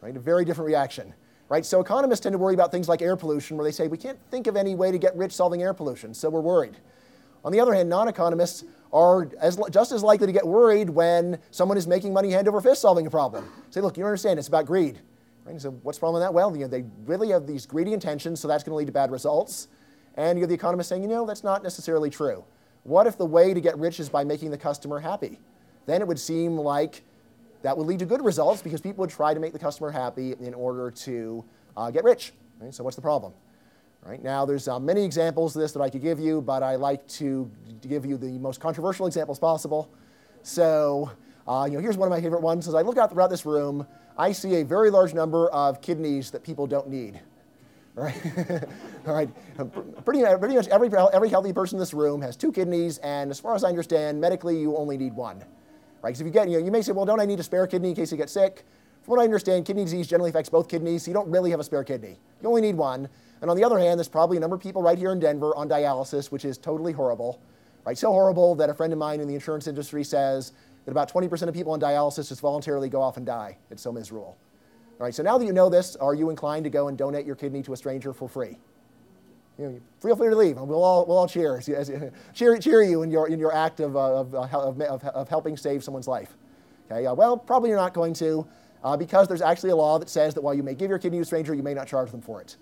[0.02, 0.16] Right?
[0.16, 1.14] A very different reaction.
[1.48, 1.66] Right?
[1.66, 4.18] So economists tend to worry about things like air pollution, where they say we can't
[4.32, 6.78] think of any way to get rich solving air pollution, so we're worried.
[7.46, 11.78] On the other hand, non-economists are as, just as likely to get worried when someone
[11.78, 13.48] is making money hand over fist solving a problem.
[13.70, 15.00] Say, look, you don't understand, it's about greed.
[15.46, 15.62] Right?
[15.62, 16.34] So what's the problem with that?
[16.34, 18.92] Well, you know, they really have these greedy intentions, so that's going to lead to
[18.92, 19.68] bad results.
[20.16, 22.44] And you have the economist saying, you know, that's not necessarily true.
[22.84, 25.40] What if the way to get rich is by making the customer happy?
[25.86, 27.04] Then it would seem like
[27.62, 30.34] that would lead to good results because people would try to make the customer happy
[30.40, 31.46] in order to
[31.78, 32.34] uh, get rich.
[32.60, 32.74] Right?
[32.74, 33.34] So what's the problem?
[34.06, 36.76] Right now, there's uh, many examples of this that I could give you, but I
[36.76, 37.50] like to,
[37.82, 39.90] give you the most controversial examples possible.
[40.44, 41.12] So,
[41.48, 42.68] uh, you know, here's one of my favorite ones.
[42.68, 46.30] As I look out throughout this room, I see a very large number of kidneys
[46.32, 47.20] that people don't need.
[47.96, 48.16] Right?
[49.08, 49.30] All right.
[50.06, 53.40] Pretty, pretty much every, every healthy person in this room has two kidneys, and as
[53.40, 55.40] far as I understand, medically, you only need one.
[56.04, 56.12] Right?
[56.12, 57.66] Because if you get, you know, you may say, well, don't I need a spare
[57.66, 58.66] kidney in case you get sick?
[59.02, 61.60] From what I understand, kidney disease generally affects both kidneys, so you don't really have
[61.60, 62.20] a spare kidney.
[62.42, 63.10] You only need one.
[63.42, 65.56] And on the other hand, there's probably a number of people right here in Denver
[65.56, 67.40] on dialysis, which is totally horrible.
[67.86, 67.98] Right?
[67.98, 70.54] So horrible that a friend of mine in the insurance industry says
[70.86, 73.58] that about 20% of people on dialysis just voluntarily go off and die.
[73.70, 74.38] It's so miserable.
[75.00, 77.26] All right, so now that you know this, are you inclined to go and donate
[77.26, 78.58] your kidney to a stranger for free?
[79.60, 81.62] You know, feel free to leave, we'll all, we'll all cheer,
[82.34, 85.30] cheer, cheer you in your, in your act of, uh, of, uh, of, of, of
[85.30, 86.38] helping save someone's life.
[86.90, 88.48] Okay, uh, well, probably you're not going to.
[88.86, 91.18] uh, because there's actually a law that says that while you may give your kidney
[91.18, 92.56] to a stranger, you may not charge them for it,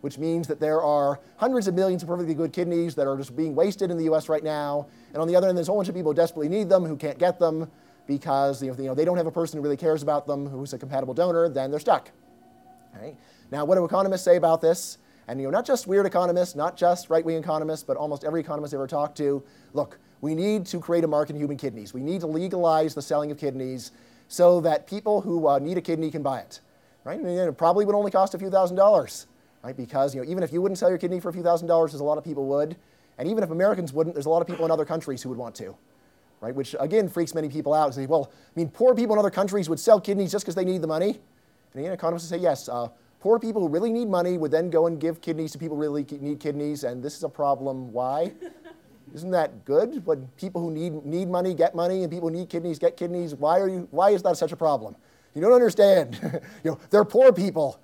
[0.00, 3.36] which means that there are hundreds of millions of perfectly good kidneys that are just
[3.36, 4.86] being wasted in the US right now.
[5.12, 6.84] And on the other end, there's a whole bunch of people who desperately need them
[6.84, 7.70] who can't get them
[8.06, 10.78] because you know, they don't have a person who really cares about them who's a
[10.78, 12.10] compatible donor, then they're stuck.
[13.50, 14.98] Now, what do economists say about this?
[15.28, 18.74] And you know, not just weird economists, not just right-wing economists, but almost every economist
[18.74, 19.42] I ever talked to.
[19.74, 21.94] Look, we need to create a market in human kidneys.
[21.94, 23.92] We need to legalize the selling of kidneys
[24.28, 26.60] so that people who uh, need a kidney can buy it.
[27.04, 27.18] Right?
[27.18, 29.26] And it probably would only cost a few thousand dollars,
[29.62, 29.76] right?
[29.76, 31.92] Because you know, even if you wouldn't sell your kidney for a few thousand dollars,
[31.92, 32.76] there's a lot of people would.
[33.18, 35.38] And even if Americans wouldn't, there's a lot of people in other countries who would
[35.38, 35.76] want to.
[36.40, 36.54] Right?
[36.54, 37.94] Which again freaks many people out.
[37.94, 40.64] Say, well, I mean, poor people in other countries would sell kidneys just because they
[40.64, 41.20] need the money.
[41.72, 42.68] And again, economists say yes.
[42.68, 42.88] Uh,
[43.20, 45.82] Poor people who really need money would then go and give kidneys to people who
[45.82, 47.92] really need kidneys, and this is a problem.
[47.92, 48.32] Why?
[49.14, 50.06] Isn't that good?
[50.06, 53.34] When people who need, need money get money and people who need kidneys get kidneys,
[53.34, 54.96] why, are you, why is that such a problem?
[55.34, 56.18] You don't understand.
[56.64, 57.78] you know, they're poor people.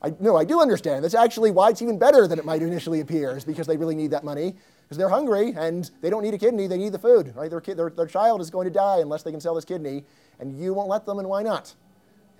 [0.00, 1.04] I, no, I do understand.
[1.04, 3.96] That's actually why it's even better than it might initially appear, is because they really
[3.96, 4.54] need that money.
[4.82, 7.34] Because they're hungry and they don't need a kidney, they need the food.
[7.36, 7.50] Right?
[7.50, 10.04] Their, their, their child is going to die unless they can sell this kidney,
[10.38, 11.74] and you won't let them, and why not?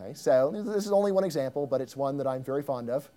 [0.01, 3.11] Okay, so this is only one example, but it's one that I'm very fond of.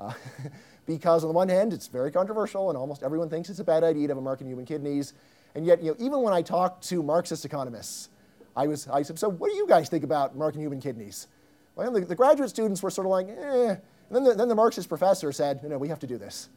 [0.00, 0.12] Uh,
[0.86, 3.84] because on the one hand, it's very controversial, and almost everyone thinks it's a bad
[3.84, 5.12] idea to have American human kidneys.
[5.54, 8.08] And yet, you know, even when I talk to Marxist economists,
[8.56, 11.26] I, was, I said, so what do you guys think about American human kidneys?
[11.74, 13.68] Well, the, the graduate students were sort of like, eh.
[13.70, 13.80] And
[14.10, 16.50] then the, then the Marxist professor said, you know, we have to do this.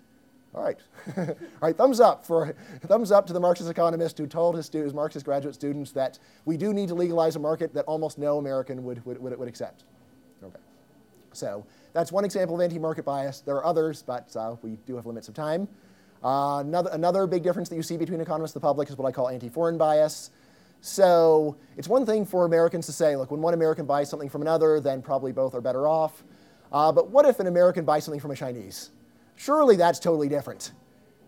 [0.53, 0.77] All right.
[1.17, 2.55] All right, thumbs up for
[2.87, 6.55] thumbs up to the Marxist economist who told his, his Marxist graduate students that we
[6.55, 9.83] do need to legalize a market that almost no American would, would, would, would accept.
[10.43, 10.59] Okay.
[11.33, 13.41] So that's one example of anti-market bias.
[13.41, 15.67] There are others, but uh, we do have limits of time.
[16.23, 19.07] Uh, another, another big difference that you see between economists and the public is what
[19.07, 20.31] I call anti-foreign bias.
[20.85, 24.43] So it's one thing for Americans to say, look, when one American buys something from
[24.43, 26.23] another, then probably both are better off.
[26.71, 28.91] Uh, but what if an American buys something from a Chinese?
[29.35, 30.73] Surely that's totally different,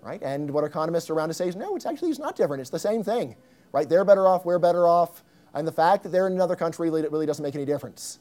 [0.04, 0.22] right?
[0.22, 2.62] And what economists around to say is, no, it's actually it's not different.
[2.62, 3.36] It's the same thing,
[3.72, 3.90] right?
[3.90, 5.24] They're better off, we're better off,
[5.56, 8.20] and the fact that they're in another country really doesn't make any difference.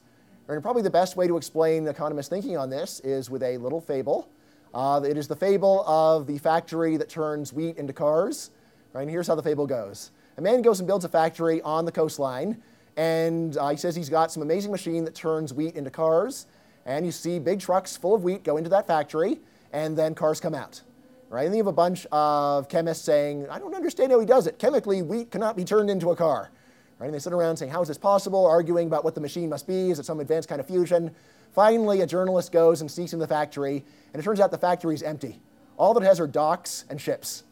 [0.48, 3.82] And probably the best way to explain economists' thinking on this is with a little
[3.82, 4.30] fable.
[4.72, 8.52] Uh, it is the fable of the factory that turns wheat into cars.
[8.94, 9.02] Right?
[9.02, 10.12] And here's how the fable goes.
[10.38, 12.62] A man goes and builds a factory on the coastline,
[12.96, 16.46] and uh, he says he's got some amazing machine that turns wheat into cars.
[16.84, 19.40] And you see big trucks full of wheat go into that factory,
[19.72, 20.82] and then cars come out.
[21.28, 21.44] Right?
[21.44, 24.46] And then you have a bunch of chemists saying, I don't understand how he does
[24.46, 24.58] it.
[24.58, 26.50] Chemically, wheat cannot be turned into a car.
[26.98, 27.06] Right?
[27.06, 28.46] And they sit around saying, how is this possible?
[28.46, 29.90] Arguing about what the machine must be.
[29.90, 31.10] Is it some advanced kind of fusion?
[31.52, 34.94] Finally, a journalist goes and sneaks in the factory, and it turns out the factory
[34.94, 35.40] is empty.
[35.78, 37.42] All that it has are docks and ships.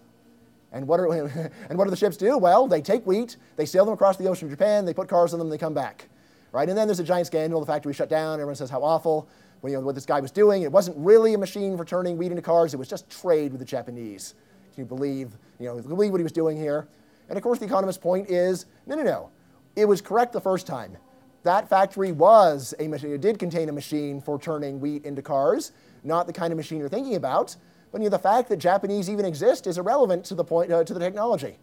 [0.75, 1.07] And what, are,
[1.71, 2.37] and what do the ships do?
[2.37, 5.33] Well, they take wheat, they sail them across the ocean to Japan, they put cars
[5.33, 6.09] on them, they come back.
[6.53, 6.69] Right?
[6.69, 9.29] And then there's a giant scandal, the factory shut down, everyone says how awful
[9.65, 10.63] you know, what this guy was doing.
[10.63, 13.61] It wasn't really a machine for turning wheat into cars, it was just trade with
[13.61, 14.35] the Japanese.
[14.75, 16.89] Can you believe, you know, believe what he was doing here?
[17.29, 19.31] And of course, the economist's point is no, no, no.
[19.77, 20.97] It was correct the first time.
[21.45, 25.73] That factory was a machine, it did contain a machine for turning wheat into cars,
[26.03, 27.57] not the kind of machine you're thinking about.
[27.95, 30.83] But you know, the fact that Japanese even exist is irrelevant to the, point, uh,
[30.83, 31.59] to the technology.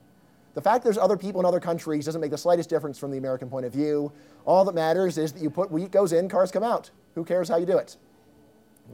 [0.54, 3.18] The fact there's other people in other countries doesn't make the slightest difference from the
[3.18, 4.14] American point of view.
[4.46, 6.90] All that matters is that you put wheat goes in, cars come out.
[7.16, 7.98] Who cares how you do it?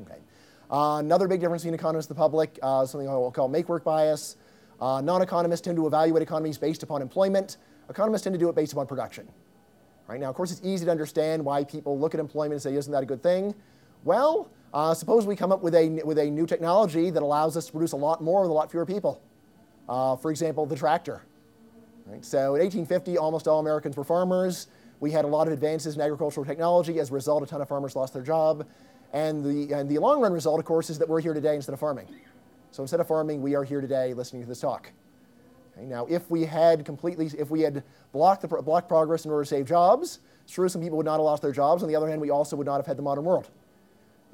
[0.01, 0.17] Okay.
[0.71, 3.83] Uh, another big difference between economists and the public, uh, something I will call make-work
[3.83, 4.37] bias.
[4.81, 7.57] Uh, non-economists tend to evaluate economies based upon employment.
[7.87, 9.27] Economists tend to do it based upon production.
[10.07, 12.73] Right now, of course, it's easy to understand why people look at employment and say,
[12.73, 13.53] isn't that a good thing?
[14.03, 17.65] Well, uh, suppose we come up with a, with a new technology that allows us
[17.67, 19.21] to produce a lot more with a lot fewer people.
[19.87, 21.23] Uh, for example, the tractor.
[22.05, 22.23] Right?
[22.23, 24.67] So in 1850, almost all Americans were farmers.
[24.99, 26.99] We had a lot of advances in agricultural technology.
[26.99, 28.67] As a result, a ton of farmers lost their job.
[29.13, 31.73] And the, and the long run result, of course, is that we're here today instead
[31.73, 32.07] of farming.
[32.71, 34.91] So instead of farming, we are here today listening to this talk.
[35.77, 39.43] Okay, now, if we had completely, if we had blocked, the, blocked progress in order
[39.43, 41.83] to save jobs, true some people would not have lost their jobs.
[41.83, 43.49] On the other hand, we also would not have had the modern world.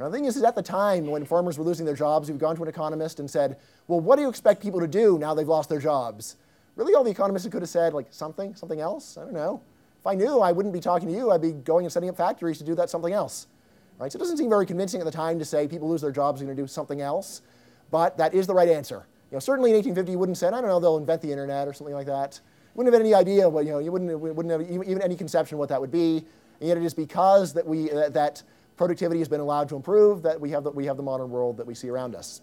[0.03, 2.37] Now, the thing is, is at the time when farmers were losing their jobs, we've
[2.37, 3.55] gone to an economist and said,
[3.87, 6.35] well, what do you expect people to do now they've lost their jobs?
[6.75, 9.17] Really, all the economists could have said, like, something, something else?
[9.17, 9.61] I don't know.
[10.01, 11.31] If I knew, I wouldn't be talking to you.
[11.31, 13.47] I'd be going and setting up factories to do that something else.
[13.97, 14.11] Right?
[14.11, 16.41] So it doesn't seem very convincing at the time to say people lose their jobs
[16.41, 17.41] are going to do something else,
[17.89, 19.07] but that is the right answer.
[19.31, 21.65] You know, certainly in 1850 you wouldn't say, I don't know, they'll invent the internet
[21.65, 22.41] or something like that.
[22.75, 25.59] Wouldn't have any idea what, you know, you wouldn't, wouldn't have even, any conception of
[25.59, 26.25] what that would be.
[26.59, 28.43] And yet it is because that, we, that
[28.84, 31.56] productivity has been allowed to improve that we have the, we have the modern world
[31.56, 32.41] that we see around us.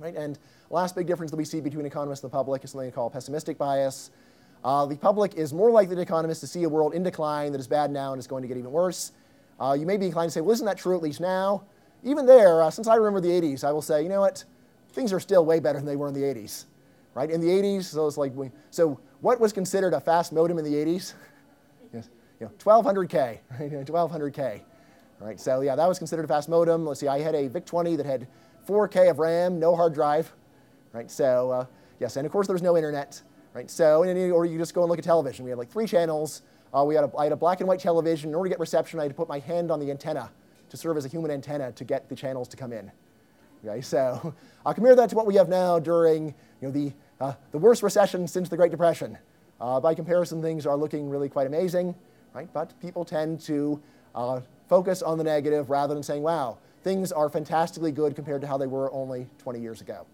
[0.00, 0.16] Right?
[0.16, 0.36] And
[0.70, 3.58] last big difference that we see between economists and the public is something called pessimistic
[3.58, 4.10] bias.
[4.64, 7.60] Uh, the public is more likely than economists to see a world in decline that
[7.60, 9.12] is bad now and is going to get even worse.
[9.60, 11.62] Uh, you may be inclined to say, well, isn't that true at least now?
[12.02, 14.42] Even there, uh, since I remember the 80s, I will say, you know what?
[14.94, 16.64] Things are still way better than they were in the 80s,
[17.14, 17.30] right?
[17.30, 20.64] In the 80s, so it's like, we, so what was considered a fast modem in
[20.64, 21.14] the 80s?
[21.94, 22.08] yes,
[22.40, 23.70] you know, 1200K, right?
[23.70, 24.62] 1200K,
[25.22, 25.40] right?
[25.40, 26.84] So yeah, that was considered a fast modem.
[26.84, 28.26] Let's see, I had a VIC-20 that had
[28.68, 30.32] 4K of RAM, no hard drive,
[30.92, 31.10] right?
[31.10, 31.66] So uh,
[32.00, 33.22] yes, and of course there was no internet,
[33.54, 33.70] right?
[33.70, 35.44] So, any, or you just go and look at television.
[35.44, 36.42] We had like three channels.
[36.74, 38.30] Uh, we had a, I had a black and white television.
[38.30, 40.30] In order to get reception, I had to put my hand on the antenna
[40.70, 42.90] to serve as a human antenna to get the channels to come in.
[43.64, 44.34] Okay, so
[44.66, 47.82] I'll compare that to what we have now during you know, the, uh, the worst
[47.82, 49.18] recession since the Great Depression.
[49.60, 51.94] Uh, by comparison, things are looking really quite amazing,
[52.34, 52.52] right?
[52.52, 53.80] But people tend to
[54.14, 54.40] uh,
[54.72, 58.56] focus on the negative rather than saying, wow, things are fantastically good compared to how
[58.56, 60.06] they were only 20 years ago.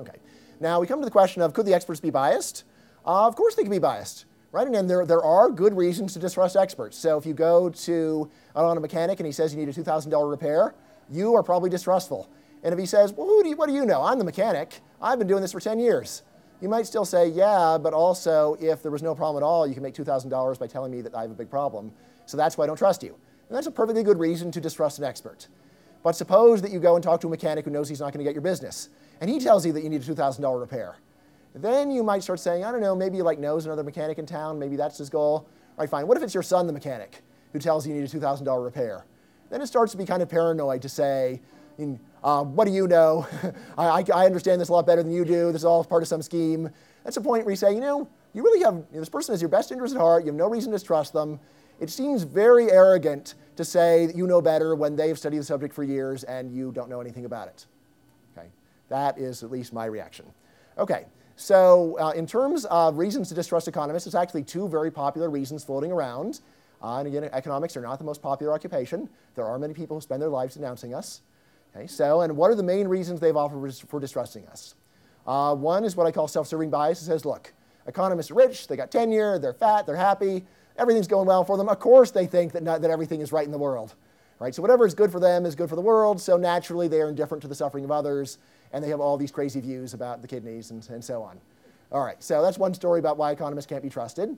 [0.00, 0.16] Okay,
[0.58, 2.64] now we come to the question of could the experts be biased?
[3.06, 4.66] Uh, of course they can be biased right?
[4.66, 6.98] And there, there are good reasons to distrust experts.
[6.98, 10.30] So if you go to an auto mechanic and he says you need a $2,000
[10.30, 10.74] repair,
[11.08, 12.28] you are probably distrustful.
[12.62, 14.02] And if he says, well, do you, what do you know?
[14.02, 14.80] I'm the mechanic.
[15.00, 16.22] I've been doing this for 10 years.
[16.60, 19.72] You might still say, yeah, but also if there was no problem at all, you
[19.72, 21.90] can make $2,000 by telling me that I have a big problem.
[22.26, 23.16] So that's why I don't trust you.
[23.52, 25.46] And that's a perfectly good reason to distrust an expert.
[26.02, 28.24] But suppose that you go and talk to a mechanic who knows he's not going
[28.24, 28.88] to get your business,
[29.20, 30.96] and he tells you that you need a $2,000 repair.
[31.54, 34.24] Then you might start saying, I don't know, maybe he like knows another mechanic in
[34.24, 35.46] town, maybe that's his goal.
[35.46, 36.06] All right, fine.
[36.06, 37.20] What if it's your son, the mechanic,
[37.52, 39.04] who tells you you need a $2,000 repair?
[39.50, 41.42] Then it starts to be kind of paranoid to say,
[42.24, 43.26] uh, what do you know?
[43.76, 45.52] I, I, understand this a lot better than you do.
[45.52, 46.70] This is all part of some scheme.
[47.04, 49.34] That's a point where you say, you know, you really have, you know, this person
[49.34, 50.24] has your best interest at heart.
[50.24, 51.38] You have no reason to trust them.
[51.80, 55.74] It seems very arrogant to say that you know better when they've studied the subject
[55.74, 57.66] for years and you don't know anything about it.
[58.36, 58.48] Okay,
[58.88, 60.26] that is at least my reaction.
[60.78, 65.30] Okay, so, uh, in terms of reasons to distrust economists, there's actually two very popular
[65.30, 66.40] reasons floating around.
[66.82, 69.08] Uh, and again, economics are not the most popular occupation.
[69.34, 71.22] There are many people who spend their lives denouncing us.
[71.74, 74.74] Okay, so, and what are the main reasons they've offered for distrusting us?
[75.26, 77.00] Uh, one is what I call self serving bias.
[77.00, 77.52] It says, look,
[77.86, 80.44] economists are rich, they got tenure, they're fat, they're happy,
[80.78, 81.68] everything's going well for them.
[81.68, 83.94] Of course, they think that, not, that everything is right in the world.
[84.38, 84.54] Right?
[84.54, 87.08] So, whatever is good for them is good for the world, so naturally they are
[87.08, 88.38] indifferent to the suffering of others
[88.72, 91.38] and they have all these crazy views about the kidneys and, and so on.
[91.92, 94.36] All right, so that's one story about why economists can't be trusted.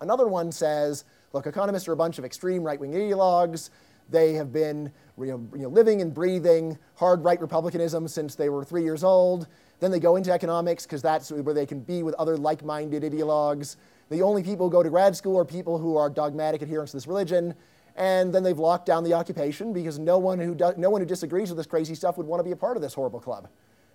[0.00, 3.70] Another one says, look, economists are a bunch of extreme right-wing ideologues.
[4.10, 8.82] They have been you know, living and breathing hard right republicanism since they were three
[8.82, 9.46] years old.
[9.78, 13.76] Then they go into economics because that's where they can be with other like-minded ideologues.
[14.10, 16.96] The only people who go to grad school are people who are dogmatic adherents to
[16.96, 17.54] this religion.
[17.96, 21.06] And then they've locked down the occupation because no one who, do, no one who
[21.06, 23.48] disagrees with this crazy stuff would want to be a part of this horrible club.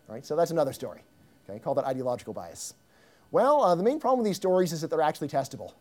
[0.08, 0.25] Right?
[0.25, 1.04] So that's another story.
[1.49, 1.60] Okay?
[1.60, 2.75] Call that ideological bias.
[3.32, 5.73] Well, uh, the main problem with these stories is that they're actually testable.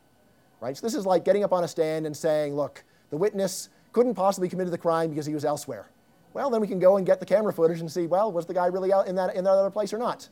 [0.61, 0.77] Right?
[0.77, 4.15] So this is like getting up on a stand and saying, look, the witness couldn't
[4.15, 5.89] possibly committed the crime because he was elsewhere.
[6.35, 8.53] Well, then we can go and get the camera footage and see, well, was the
[8.53, 10.29] guy really out in that, in that other place or not?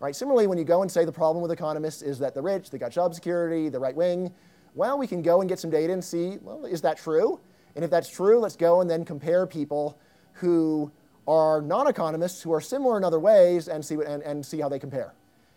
[0.00, 0.16] Right?
[0.16, 2.78] Similarly, when you go and say the problem with economists is that the rich, they
[2.78, 4.32] got job security, the right wing,
[4.74, 7.38] well, we can go and get some data and see, well, is that true?
[7.76, 9.98] And if that's true, let's go and then compare people
[10.32, 10.90] who
[11.28, 14.70] are non-economists who are similar in other ways and see, what, and, and see how
[14.70, 15.12] they compare.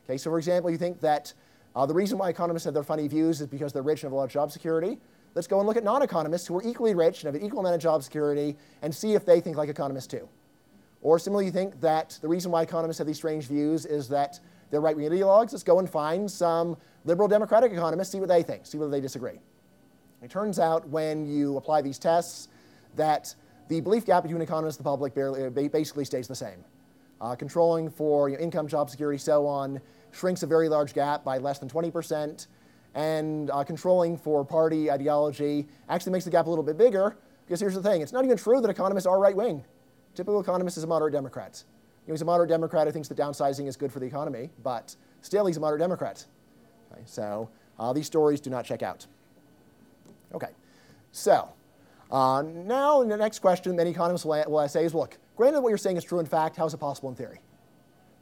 [0.06, 1.34] Okay, so for example, you think that
[1.74, 4.12] uh, the reason why economists have their funny views is because they're rich and have
[4.12, 5.00] a lot of job security.
[5.36, 7.76] Let's go and look at non-economists who are equally rich and have an equal amount
[7.76, 10.28] of job security and see if they think like economists too.
[11.02, 14.40] Or similarly, you think that the reason why economists have these strange views is that
[14.72, 15.52] they're right-wing ideologues.
[15.52, 19.02] Let's go and find some liberal democratic economists, see what they think, see whether they
[19.02, 19.40] disagree.
[20.24, 22.48] It turns out when you apply these tests
[22.96, 23.36] that
[23.68, 26.64] the belief gap between economists and the public barely, uh, basically stays the same.
[27.20, 31.24] Uh, controlling for you know, income, job security, so on, shrinks a very large gap
[31.24, 32.48] by less than 20%.
[32.96, 37.60] And uh, controlling for party ideology actually makes the gap a little bit bigger because
[37.60, 39.64] here's the thing it's not even true that economists are right wing.
[40.16, 41.64] Typical economist is a moderate Democrat.
[42.06, 44.50] You know, he's a moderate Democrat who thinks that downsizing is good for the economy,
[44.64, 46.26] but still he's a moderate Democrat.
[46.92, 49.06] Okay, so uh, these stories do not check out.
[50.34, 50.52] Okay,
[51.12, 51.50] so
[52.12, 55.78] uh, now the next question many economists will, will say is, look, granted what you're
[55.78, 57.40] saying is true in fact, how is it possible in theory?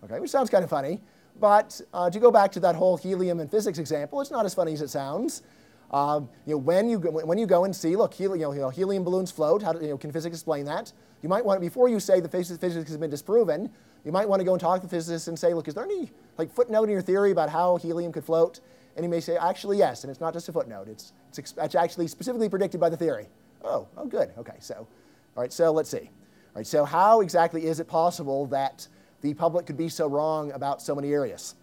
[0.03, 0.99] Okay, which sounds kind of funny,
[1.39, 4.53] but uh, to go back to that whole helium and physics example, it's not as
[4.53, 5.43] funny as it sounds.
[5.91, 8.69] Uh, you know, when you go, when you go and see, look, helium, you know,
[8.69, 9.61] helium balloons float.
[9.61, 10.91] How do, you know, can physics explain that?
[11.21, 13.69] You might want before you say the physics, physics has been disproven.
[14.03, 15.83] You might want to go and talk to the physicists and say, look, is there
[15.83, 18.59] any like footnote in your theory about how helium could float?
[18.95, 20.87] And he may say, actually, yes, and it's not just a footnote.
[20.87, 23.27] It's, it's, it's actually specifically predicted by the theory.
[23.63, 24.31] Oh, oh, good.
[24.37, 25.97] Okay, so, all right, so let's see.
[25.97, 28.87] All right, so how exactly is it possible that
[29.23, 31.55] the public could be so wrong about so many areas?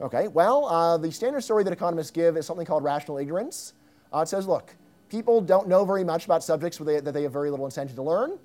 [0.00, 3.72] Okay, well, uh, the standard story that economists give is something called rational ignorance.
[4.14, 4.76] Uh, it says, look,
[5.08, 8.02] people don't know very much about subjects they, that they have very little incentive to
[8.02, 8.38] learn.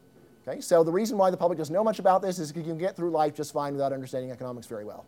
[0.48, 2.74] Okay, so the reason why the public doesn't know much about this is because you
[2.74, 5.06] can get through life just fine without understanding economics very well.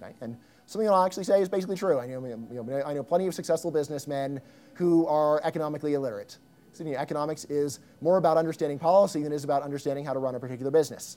[0.00, 1.98] Okay, and something I'll actually say is basically true.
[1.98, 4.40] I know, you know, I know plenty of successful businessmen
[4.74, 6.36] who are economically illiterate.
[6.72, 10.12] So, you know, economics is more about understanding policy than it is about understanding how
[10.12, 11.16] to run a particular business.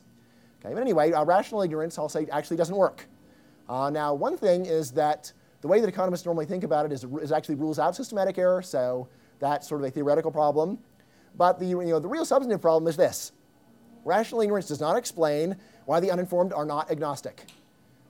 [0.63, 3.07] Okay, but anyway, uh, rational ignorance, I'll say, actually doesn't work.
[3.67, 7.03] Uh, now, one thing is that the way that economists normally think about it is,
[7.21, 9.07] is actually rules out systematic error, so
[9.39, 10.77] that's sort of a theoretical problem.
[11.35, 13.31] But the, you know, the real substantive problem is this.
[14.03, 15.55] Rational ignorance does not explain
[15.85, 17.45] why the uninformed are not agnostic.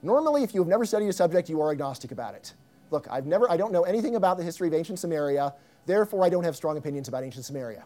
[0.02, 2.54] Normally, if you have never studied a subject, you are agnostic about it.
[2.90, 5.54] Look, I've never, I don't know anything about the history of ancient Samaria,
[5.86, 7.84] therefore I don't have strong opinions about ancient Samaria.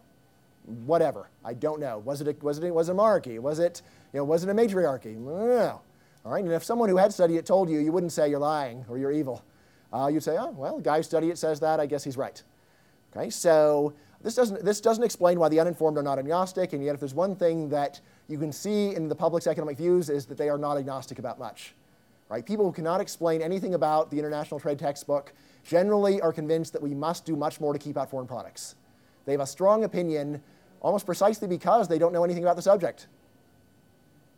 [0.67, 1.99] Whatever, I don't know.
[1.99, 3.39] Was it a, was it was it a monarchy?
[3.39, 5.15] Was it, you know, was it a matriarchy?
[5.15, 5.81] No.
[6.25, 8.41] All right, and if someone who had studied it told you, you wouldn't say you're
[8.41, 9.45] lying or you're evil.
[9.93, 12.17] Uh, you'd say, oh, well, the guy who studied it says that, I guess he's
[12.17, 12.43] right.
[13.15, 16.95] Okay, so this doesn't, this doesn't explain why the uninformed are not agnostic, and yet
[16.95, 20.37] if there's one thing that you can see in the public's economic views is that
[20.37, 21.75] they are not agnostic about much.
[22.29, 22.45] Right?
[22.45, 26.93] People who cannot explain anything about the international trade textbook generally are convinced that we
[26.93, 28.75] must do much more to keep out foreign products.
[29.27, 30.43] They have a strong opinion
[30.87, 33.09] almost precisely because they don't know anything about the subject.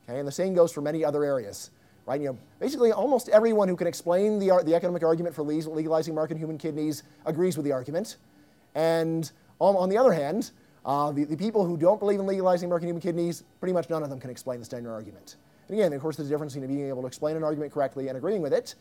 [0.09, 0.19] Okay?
[0.19, 1.71] And the same goes for many other areas.
[2.07, 2.19] Right?
[2.23, 6.39] You know, basically, almost everyone who can explain the, the economic argument for legalizing market
[6.39, 8.17] human kidneys agrees with the argument.
[8.75, 10.53] And on, on the other hand,
[10.87, 14.03] uh, the, the, people who don't believe in legalizing American human kidneys, pretty much none
[14.03, 15.37] of them can explain the standard argument.
[15.69, 18.09] And again, of course, there's a difference in being able to explain an argument correctly
[18.09, 18.75] and agreeing with it.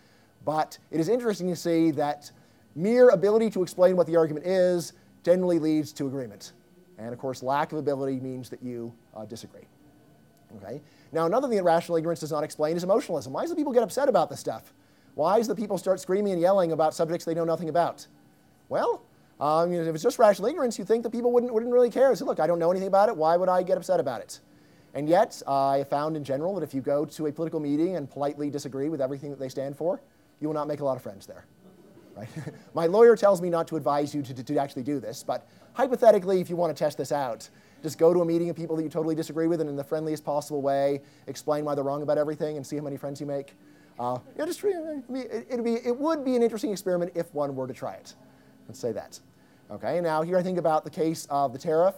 [0.45, 2.32] But it is interesting to see that
[2.76, 4.93] mere ability to explain what the argument is
[5.26, 6.53] generally leads to agreement.
[6.97, 9.67] And of course, lack of ability means that you uh, disagree.
[10.57, 10.81] Okay?
[11.11, 13.33] Now, another thing that rational ignorance does not explain is emotionalism.
[13.33, 14.73] Why do people get upset about this stuff?
[15.15, 18.07] Why do the people start screaming and yelling about subjects they know nothing about?
[18.69, 19.03] Well,
[19.39, 21.89] um, you know, if it's just rational ignorance, you think that people wouldn't, wouldn't really
[21.89, 22.15] care.
[22.15, 23.17] So, look, I don't know anything about it.
[23.17, 24.39] Why would I get upset about it?
[24.93, 27.97] And yet, uh, I found in general that if you go to a political meeting
[27.97, 30.01] and politely disagree with everything that they stand for,
[30.39, 31.45] you will not make a lot of friends there.
[32.18, 32.30] Right?
[32.74, 35.47] My lawyer tells me not to advise you to, to, to actually do this, but
[35.74, 37.49] hypothetically, if you want to test this out,
[37.84, 39.84] just go to a meeting of people that you totally disagree with and in the
[39.84, 43.28] friendliest possible way explain why they're wrong about everything and see how many friends you
[43.28, 43.53] make.
[43.99, 44.18] Uh,
[45.49, 48.15] it'd be, it would be an interesting experiment if one were to try it.
[48.68, 49.20] Let's say that.
[49.70, 51.95] Okay, now here I think about the case of the tariff.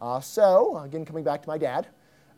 [0.00, 1.86] Uh, so, again, coming back to my dad.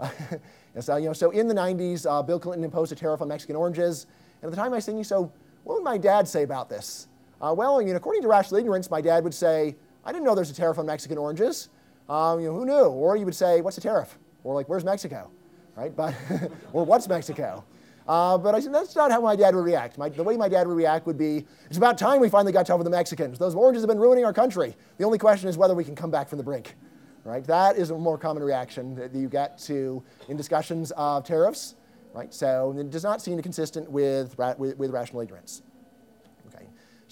[0.81, 3.55] so, you know, so in the 90s, uh, Bill Clinton imposed a tariff on Mexican
[3.55, 4.07] oranges.
[4.41, 5.33] And at the time I was thinking, so
[5.65, 7.09] what would my dad say about this?
[7.43, 9.75] Uh, well, I mean, according to rational ignorance, my dad would say,
[10.05, 11.71] I didn't know there's a tariff on Mexican oranges.
[12.09, 12.85] Um, you know, who knew?
[12.85, 14.17] Or you would say, what's a tariff?
[14.45, 15.31] Or like, where's Mexico?
[15.77, 15.95] Right?
[15.95, 16.15] But,
[16.73, 17.65] or what's Mexico?
[18.07, 19.99] Uh, but I said, that's not how my dad would react.
[19.99, 22.67] My, the way my dad would react would be, it's about time we finally got
[22.67, 23.39] tough with the Mexicans.
[23.39, 24.77] Those oranges have been ruining our country.
[24.99, 26.75] The only question is whether we can come back from the brink.
[27.25, 27.45] Right?
[27.45, 31.77] That is a more common reaction that you get to in discussions of tariffs.
[32.13, 32.33] Right?
[32.35, 35.63] So it does not seem consistent with, with, with rational ignorance.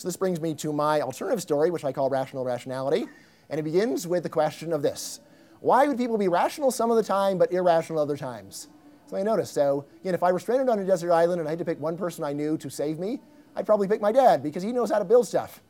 [0.01, 3.07] So this brings me to my alternative story, which I call rational irrationality.
[3.51, 5.21] And it begins with the question of this.
[5.61, 8.69] Why would people be rational some of the time but irrational other times?
[9.09, 9.53] So I noticed.
[9.53, 11.79] So again, if I were stranded on a desert island and I had to pick
[11.79, 13.21] one person I knew to save me,
[13.55, 15.61] I'd probably pick my dad because he knows how to build stuff.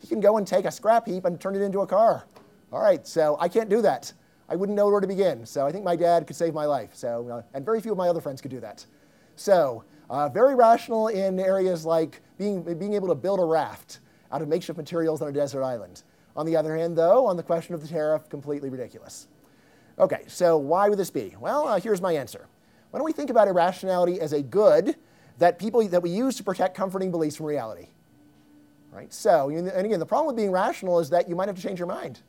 [0.00, 2.26] He can go and take a scrap heap and turn it into a car.
[2.72, 4.12] All right, so I can't do that.
[4.48, 5.46] I wouldn't know where to begin.
[5.46, 6.90] So I think my dad could save my life.
[6.94, 8.84] So, uh, and very few of my other friends could do that.
[9.36, 14.00] So, uh, very rational in areas like being, being able to build a raft
[14.32, 16.02] out of makeshift materials on a desert island.
[16.36, 19.28] On the other hand, though, on the question of the tariff, completely ridiculous.
[19.98, 21.34] Okay, so why would this be?
[21.40, 22.46] Well, uh, here's my answer.
[22.90, 24.96] Why don't we think about irrationality as a good
[25.38, 27.88] that people that we use to protect comforting beliefs from reality?
[28.92, 29.12] Right?
[29.12, 31.78] So, and again, the problem with being rational is that you might have to change
[31.78, 32.20] your mind.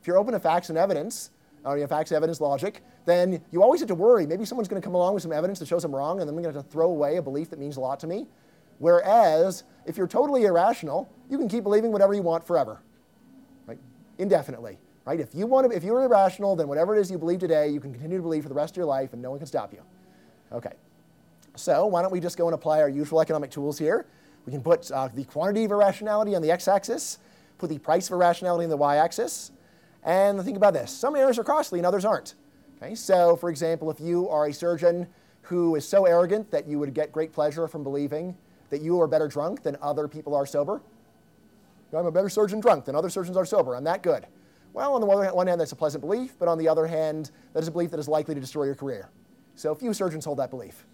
[0.00, 1.30] If you're open to facts and evidence,
[1.64, 4.26] or you know, facts, evidence, logic, then you always have to worry.
[4.26, 6.36] Maybe someone's going to come along with some evidence that shows I'm wrong, and then
[6.36, 8.26] I'm going to have to throw away a belief that means a lot to me.
[8.78, 12.82] Whereas, if you're totally irrational, you can keep believing whatever you want forever,
[13.66, 13.78] right?
[14.18, 15.20] Indefinitely, right?
[15.20, 17.80] If you want to, if you're irrational, then whatever it is you believe today, you
[17.80, 19.72] can continue to believe for the rest of your life, and no one can stop
[19.72, 19.82] you.
[20.52, 20.72] Okay.
[21.56, 24.06] So why don't we just go and apply our usual economic tools here?
[24.44, 27.18] We can put uh, the quantity of irrationality on the x-axis,
[27.58, 29.52] put the price of irrationality on the y-axis,
[30.04, 30.90] and think about this.
[30.90, 32.34] Some errors are costly and others aren't.
[32.76, 35.06] Okay, so for example, if you are a surgeon
[35.42, 38.36] who is so arrogant that you would get great pleasure from believing
[38.70, 40.82] that you are better drunk than other people are sober,
[41.92, 43.76] I'm a better surgeon drunk than other surgeons are sober.
[43.76, 44.26] I'm that good.
[44.72, 47.60] Well, on the one hand, that's a pleasant belief, but on the other hand, that
[47.60, 49.08] is a belief that is likely to destroy your career.
[49.54, 50.84] So few surgeons hold that belief.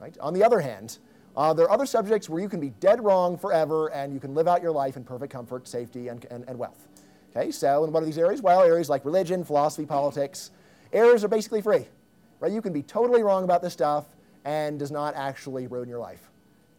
[0.00, 0.18] Right?
[0.18, 0.98] On the other hand,
[1.36, 4.34] uh, there are other subjects where you can be dead wrong forever and you can
[4.34, 6.88] live out your life in perfect comfort, safety, and, and, and wealth.
[7.34, 8.42] Okay, so in what are these areas?
[8.42, 10.50] Well, areas like religion, philosophy, politics.
[10.92, 11.86] Errors are basically free.
[12.40, 12.52] Right?
[12.52, 14.06] You can be totally wrong about this stuff
[14.44, 16.28] and does not actually ruin your life.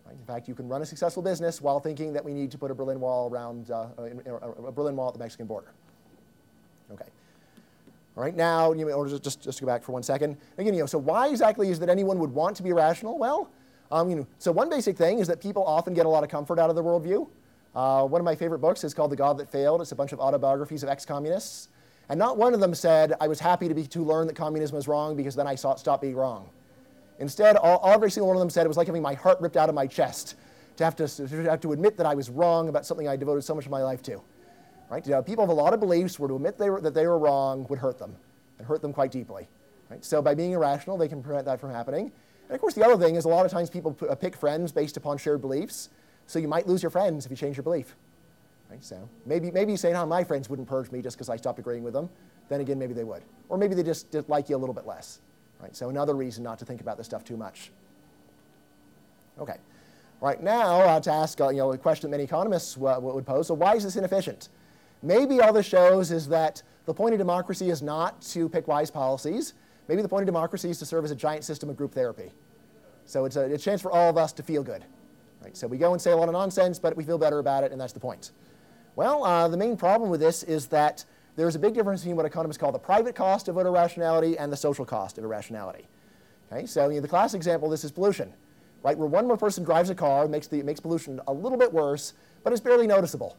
[0.06, 0.16] Right?
[0.16, 2.70] In fact, you can run a successful business while thinking that we need to put
[2.70, 5.72] a Berlin Wall around uh, a Berlin Wall at the Mexican border.
[6.92, 7.06] Okay.
[8.16, 10.38] All right, now, you know, just, just, to go back for one second.
[10.60, 13.18] Again, you know, so why exactly is that anyone would want to be rational?
[13.18, 13.50] Well,
[13.92, 16.30] um, you know, so one basic thing is that people often get a lot of
[16.30, 17.28] comfort out of their worldview.
[17.76, 19.82] Uh, one of my favorite books is called The God That Failed.
[19.82, 21.70] It's a bunch of autobiographies of ex-communists.
[22.10, 24.76] And not one of them said, I was happy to, be, to learn that communism
[24.76, 26.50] was wrong because then I saw, stopped being wrong.
[27.20, 29.58] Instead, all, every single one of them said it was like having my heart ripped
[29.58, 30.36] out of my chest
[30.78, 33.44] to have to, to have to admit that I was wrong about something I devoted
[33.44, 34.22] so much of my life to.
[34.90, 35.06] Right?
[35.06, 37.08] You know, people have a lot of beliefs where to admit they were, that they
[37.08, 38.16] were wrong would hurt them,
[38.60, 39.48] and hurt them quite deeply.
[39.90, 40.04] Right?
[40.04, 42.12] So by being irrational, they can prevent that from happening.
[42.48, 44.72] And of course, the other thing is a lot of times people uh, pick friends
[44.72, 45.90] based upon shared beliefs,
[46.28, 47.96] so you might lose your friends if you change your belief.
[48.70, 48.84] Right?
[48.84, 51.60] So maybe, maybe you say, no, my friends wouldn't purge me just because I stopped
[51.60, 52.10] agreeing with them.
[52.50, 53.24] Then again, maybe they would.
[53.50, 55.20] Or maybe they just like you a little bit less.
[55.62, 55.76] Right?
[55.76, 57.72] So another reason not to think about this stuff too much.
[59.40, 59.58] Okay.
[60.22, 63.26] Right now, uh, to ask uh, you know, a question that many economists uh, would
[63.26, 64.50] pose, so why is this inefficient?
[65.02, 68.90] Maybe all this shows is that the point of democracy is not to pick wise
[68.90, 69.54] policies.
[69.88, 72.32] Maybe the point of democracy is to serve as a giant system of group therapy.
[73.06, 74.86] So it's a, it's a chance for all of us to feel good.
[75.44, 75.58] Right?
[75.58, 77.72] So we go and say a lot of nonsense, but we feel better about it,
[77.72, 78.32] and that's the point.
[78.96, 81.04] Well, uh, the main problem with this is that
[81.36, 84.58] there's a big difference between what economists call the private cost of irrationality and the
[84.58, 85.88] social cost of irrationality.
[86.52, 88.32] Okay, so you know, the classic example this is pollution,
[88.84, 88.98] right?
[88.98, 92.14] Where one more person drives a car makes, the, makes pollution a little bit worse,
[92.44, 93.36] but it's barely noticeable,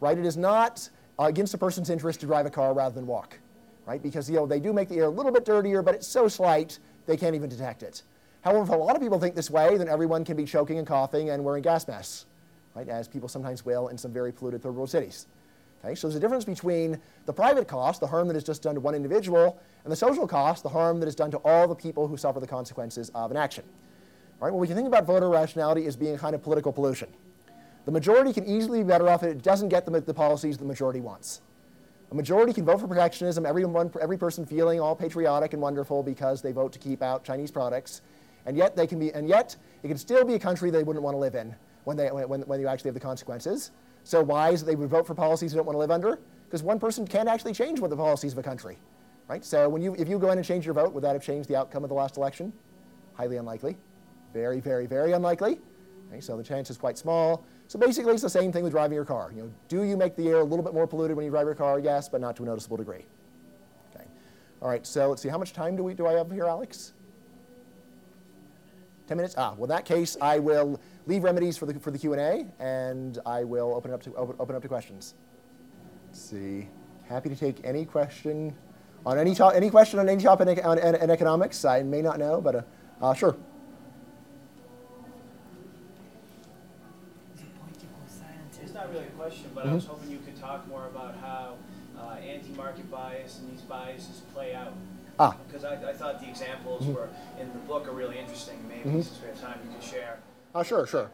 [0.00, 0.18] right?
[0.18, 0.88] It is not
[1.18, 3.38] uh, against a person's interest to drive a car rather than walk,
[3.86, 4.02] right?
[4.02, 6.26] Because you know, they do make the air a little bit dirtier, but it's so
[6.26, 8.02] slight they can't even detect it.
[8.42, 10.86] However, if a lot of people think this way, then everyone can be choking and
[10.86, 12.26] coughing and wearing gas masks
[12.74, 15.26] right, as people sometimes will in some very polluted third world cities.
[15.84, 18.74] Okay, so there's a difference between the private cost, the harm that is just done
[18.74, 21.74] to one individual, and the social cost, the harm that is done to all the
[21.74, 23.64] people who suffer the consequences of an action.
[24.40, 27.08] All right, well, we can think about voter rationality as being kind of political pollution.
[27.86, 30.66] The majority can easily be better off if it doesn't get the, the policies the
[30.66, 31.40] majority wants.
[32.10, 36.42] A majority can vote for protectionism, everyone, every person feeling all patriotic and wonderful because
[36.42, 38.02] they vote to keep out Chinese products,
[38.46, 41.02] and yet they can be, and yet it can still be a country they wouldn't
[41.02, 43.70] want to live in when, they, when, when you actually have the consequences.
[44.04, 46.18] So why is it they would vote for policies they don't want to live under?
[46.46, 48.78] Because one person can't actually change what the policies of a country.
[49.28, 49.44] Right?
[49.44, 51.48] So when you, if you go in and change your vote, would that have changed
[51.48, 52.52] the outcome of the last election?
[53.14, 53.76] Highly unlikely.
[54.32, 55.60] Very, very, very unlikely.
[56.10, 57.44] Okay, so the chance is quite small.
[57.68, 59.30] So basically, it's the same thing with driving your car.
[59.32, 61.46] You know, do you make the air a little bit more polluted when you drive
[61.46, 61.78] your car?
[61.78, 63.04] Yes, but not to a noticeable degree.
[63.94, 64.04] Okay.
[64.60, 64.84] All right.
[64.84, 65.28] So let's see.
[65.28, 66.94] How much time do we do I have here, Alex?
[69.10, 69.34] Ten minutes.
[69.36, 69.54] Ah.
[69.56, 73.42] Well, in that case, I will leave remedies for the, for the Q&A, and I
[73.42, 75.14] will open it up to, open, open up to questions.
[76.06, 76.68] Let's see.
[77.08, 78.54] Happy to take any question
[79.04, 81.64] on any, to- any question on any topic on, in, in economics.
[81.64, 82.62] I may not know, but uh,
[83.02, 83.36] uh, sure.
[88.62, 89.72] It's not really a question, but mm-hmm.
[89.72, 91.54] I was hoping you could talk more about how
[91.98, 94.72] uh, anti-market bias and these biases play out.
[95.20, 95.36] Ah.
[95.46, 96.94] Because I, I thought the examples mm-hmm.
[96.94, 98.66] were in the book are really interesting.
[98.84, 99.02] Maybe mm-hmm.
[99.02, 100.20] since we have time, you could share.
[100.54, 101.10] Uh, sure, sure.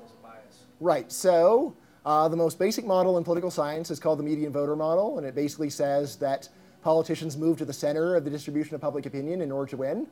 [0.79, 1.11] Right.
[1.11, 5.19] So uh, the most basic model in political science is called the median voter model,
[5.19, 6.49] and it basically says that
[6.83, 10.07] politicians move to the center of the distribution of public opinion in order to win.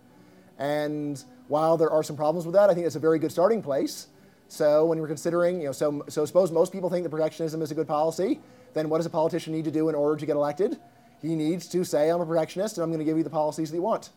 [0.59, 3.63] And while there are some problems with that, I think it's a very good starting
[3.63, 4.09] place.
[4.49, 7.71] So when we're considering, you know, so, so suppose most people think that protectionism is
[7.71, 8.41] a good policy,
[8.73, 10.79] then what does a politician need to do in order to get elected?
[11.23, 13.71] He needs to say, I'm a protectionist and I'm going to give you the policies
[13.71, 14.11] that you want.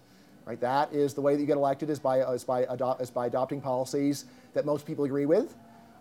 [0.48, 0.62] Right?
[0.62, 3.60] That is the way that you get elected is by, is by, is by adopting
[3.60, 5.54] policies that most people agree with.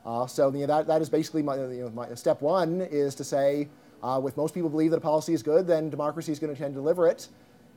[0.05, 3.17] Uh, so you know, that, that is basically my, you know, my, step one is
[3.17, 3.67] to say,
[4.05, 6.59] uh, if most people believe that a policy is good, then democracy is going to
[6.59, 7.27] tend to deliver it.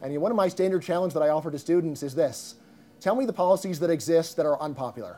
[0.03, 2.53] And you know, one of my standard challenge that I offer to students is this.
[2.99, 5.17] Tell me the policies that exist that are unpopular.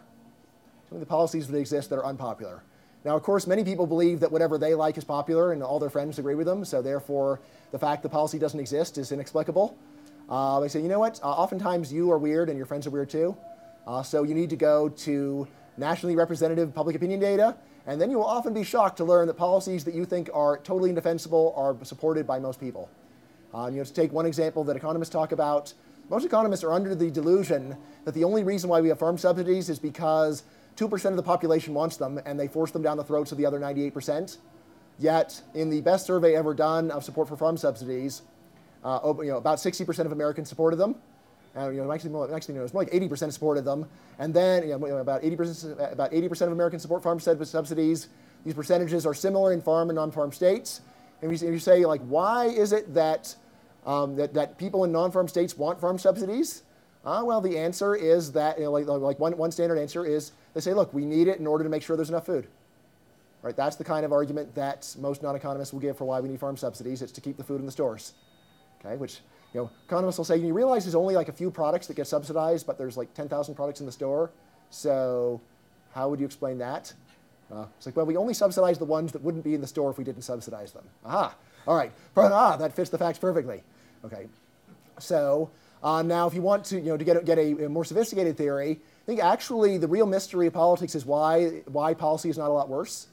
[0.88, 2.64] Tell me the policies that exist that are unpopular.
[3.04, 5.89] Now, of course, many people believe that whatever they like is popular and all their
[5.89, 7.41] friends agree with them, so therefore
[7.72, 9.78] the fact the policy doesn't exist is inexplicable.
[10.32, 12.89] Uh, they say, you know what, uh, oftentimes you are weird and your friends are
[12.89, 13.36] weird too.
[13.86, 17.53] Uh, so you need to go to nationally representative public opinion data,
[17.86, 20.57] and then you will often be shocked to learn that policies that you think are
[20.59, 22.89] totally indefensible are supported by most people.
[23.53, 25.73] Um, you know, to take one example that economists talk about,
[26.09, 27.75] most economists are under the delusion
[28.05, 30.43] that the only reason why we have farm subsidies is because
[30.77, 33.45] 2% of the population wants them and they force them down the throats of the
[33.45, 34.38] other 98%.
[34.97, 38.21] Yet, in the best survey ever done of support for farm subsidies,
[38.84, 40.95] uh, you know, about 60% of Americans supported them.
[41.55, 43.86] Uh, you know, actually, more, actually, you know, it's more like 80% supported them,
[44.19, 48.07] and then you know, about 80% about 80% of Americans support farm subsidies.
[48.45, 50.82] These percentages are similar in farm and non-farm states,
[51.21, 53.36] And you, you say, like, why is it that,
[53.86, 56.63] um, that, that people in non-farm states want farm subsidies?
[57.05, 60.32] Uh, well, the answer is that, you know, like, like one, one standard answer is
[60.53, 62.47] they say, look, we need it in order to make sure there's enough food.
[63.41, 63.55] Right?
[63.55, 66.57] That's the kind of argument that most non-economists will give for why we need farm
[66.57, 67.01] subsidies.
[67.01, 68.13] It's to keep the food in the stores.
[68.84, 69.21] Okay, which
[69.53, 72.07] you know, economists will say, you realize there's only like a few products that get
[72.07, 74.32] subsidized, but there's like 10,000 products in the store.
[74.69, 75.41] So
[75.93, 76.93] how would you explain that?
[77.51, 79.91] Uh, it's like, well, we only subsidize the ones that wouldn't be in the store
[79.91, 80.86] if we didn't subsidize them.
[81.05, 81.36] Aha.
[81.67, 81.91] All right.
[82.15, 83.61] Ah, that fits the facts perfectly.
[84.05, 84.27] Okay.
[84.99, 85.49] So
[85.84, 88.38] uh, now, if you want to, you know, to get, get a, a, more sophisticated
[88.38, 92.49] theory, I think actually the real mystery of politics is why, why policy is not
[92.49, 93.07] a lot worse.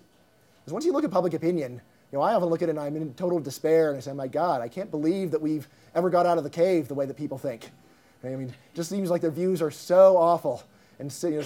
[0.60, 1.80] Because once you look at public opinion,
[2.10, 4.12] you know, I often look at it and I'm in total despair and I say,
[4.12, 7.06] my God, I can't believe that we've ever got out of the cave the way
[7.06, 7.70] that people think.
[8.24, 10.62] I mean, it just seems like their views are so awful.
[10.98, 11.44] And so, you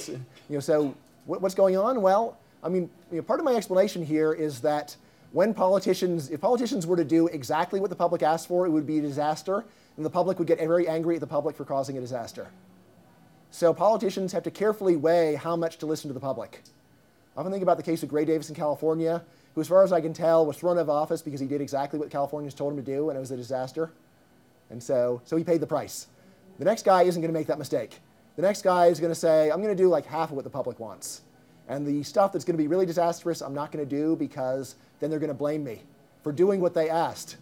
[0.48, 0.94] know, so,
[1.26, 2.00] what's going on?
[2.00, 4.96] Well, I mean, you know, part of my explanation here is that
[5.32, 8.86] when politicians, if politicians were to do exactly what the public asked for, it would
[8.86, 9.64] be a disaster,
[9.96, 12.48] and the public would get very angry at the public for causing a disaster.
[13.50, 16.62] So politicians have to carefully weigh how much to listen to the public.
[17.36, 19.22] I often think about the case of Gray Davis in California,
[19.54, 21.60] who, as far as I can tell, was thrown out of office because he did
[21.60, 23.92] exactly what Californians told him to do, and it was a disaster.
[24.70, 26.06] And so, so he paid the price.
[26.58, 27.98] The next guy isn't going to make that mistake.
[28.36, 30.44] The next guy is going to say, I'm going to do like half of what
[30.44, 31.22] the public wants.
[31.68, 34.76] And the stuff that's going to be really disastrous, I'm not going to do because
[35.00, 35.82] then they're going to blame me
[36.22, 37.36] for doing what they asked.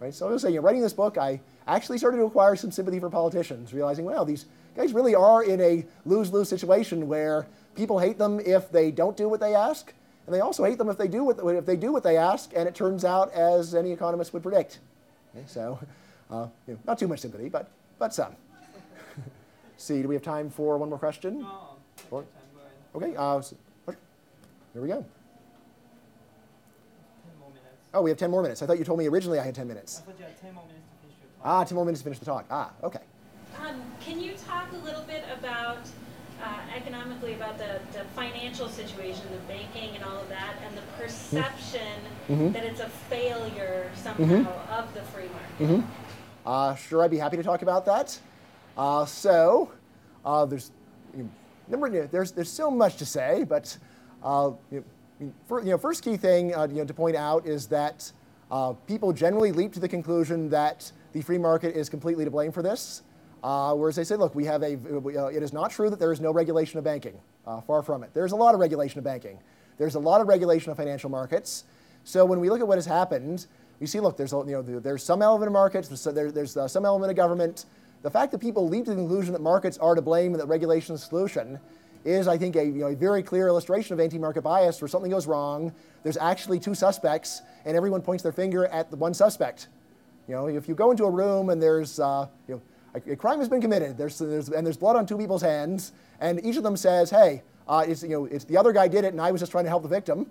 [0.00, 0.14] Right?
[0.14, 3.10] So I was saying, writing this book, I actually started to acquire some sympathy for
[3.10, 4.46] politicians, realizing, well, these
[4.76, 7.46] guys really are in a lose-lose situation where
[7.76, 9.92] people hate them if they don't do what they ask,
[10.26, 12.52] and they also hate them if they do what, if they do what they ask,
[12.54, 14.80] and it turns out as any economist would predict.
[15.34, 15.78] Okay, so
[16.30, 18.34] uh, you know, not too much sympathy, but, but some.
[19.76, 21.40] See, do we have time for one more question?
[21.40, 21.76] No.
[22.10, 22.24] Or,
[22.94, 23.56] okay, uh, so,
[23.86, 25.04] here we go.
[27.94, 28.62] Oh, we have 10 more minutes.
[28.62, 30.00] I thought you told me originally I had 10 minutes.
[30.00, 31.44] I thought you had 10 more minutes to finish your talk.
[31.44, 32.46] Ah, 10 more minutes to finish the talk.
[32.50, 33.00] Ah, okay.
[33.60, 35.80] Um, can you talk a little bit about
[36.42, 40.82] uh, economically about the, the financial situation, the banking and all of that, and the
[40.98, 41.80] perception
[42.28, 42.52] mm-hmm.
[42.52, 44.72] that it's a failure somehow mm-hmm.
[44.72, 45.82] of the free market?
[45.82, 46.48] Mm-hmm.
[46.48, 48.18] Uh, sure, I'd be happy to talk about that.
[48.76, 49.70] Uh, so,
[50.24, 50.72] uh, there's,
[51.16, 51.28] you
[51.68, 53.76] know, there's, there's so much to say, but
[54.22, 54.84] uh, you
[55.20, 58.10] know, for, you know, first key thing uh, you know, to point out is that
[58.50, 62.50] uh, people generally leap to the conclusion that the free market is completely to blame
[62.50, 63.02] for this.
[63.42, 66.12] Uh, whereas they say, look, we have a, uh, it is not true that there
[66.12, 67.18] is no regulation of banking.
[67.44, 68.10] Uh, far from it.
[68.14, 69.36] There's a lot of regulation of banking.
[69.76, 71.64] There's a lot of regulation of financial markets.
[72.04, 73.46] So when we look at what has happened,
[73.80, 76.84] we see, look, there's, you know, there's some element of markets, there's, there's uh, some
[76.84, 77.66] element of government.
[78.02, 80.46] The fact that people leap to the conclusion that markets are to blame and that
[80.46, 81.58] regulation is the solution
[82.04, 85.10] is, I think, a, you know, a very clear illustration of anti-market bias where something
[85.10, 85.72] goes wrong,
[86.04, 89.66] there's actually two suspects, and everyone points their finger at the one suspect.
[90.28, 92.62] You know, if you go into a room and there's, uh, you know,
[92.94, 96.44] a, crime has been committed, there's, there's, and there's blood on two people's hands, and
[96.44, 99.12] each of them says, hey, uh, it's, you know, it's the other guy did it
[99.12, 100.30] and I was just trying to help the victim.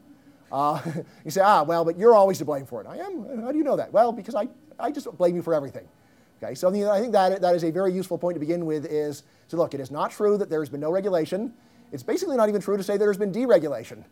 [0.51, 0.81] Uh,
[1.25, 2.87] you say, ah, well, but you're always to blame for it.
[2.87, 3.41] I am.
[3.41, 3.91] How do you know that?
[3.91, 4.47] Well, because I,
[4.79, 5.87] I just blame you for everything.
[6.43, 9.23] Okay, so I think that, that is a very useful point to begin with is
[9.49, 11.53] to look, it is not true that there's been no regulation.
[11.91, 14.03] It's basically not even true to say there's been deregulation.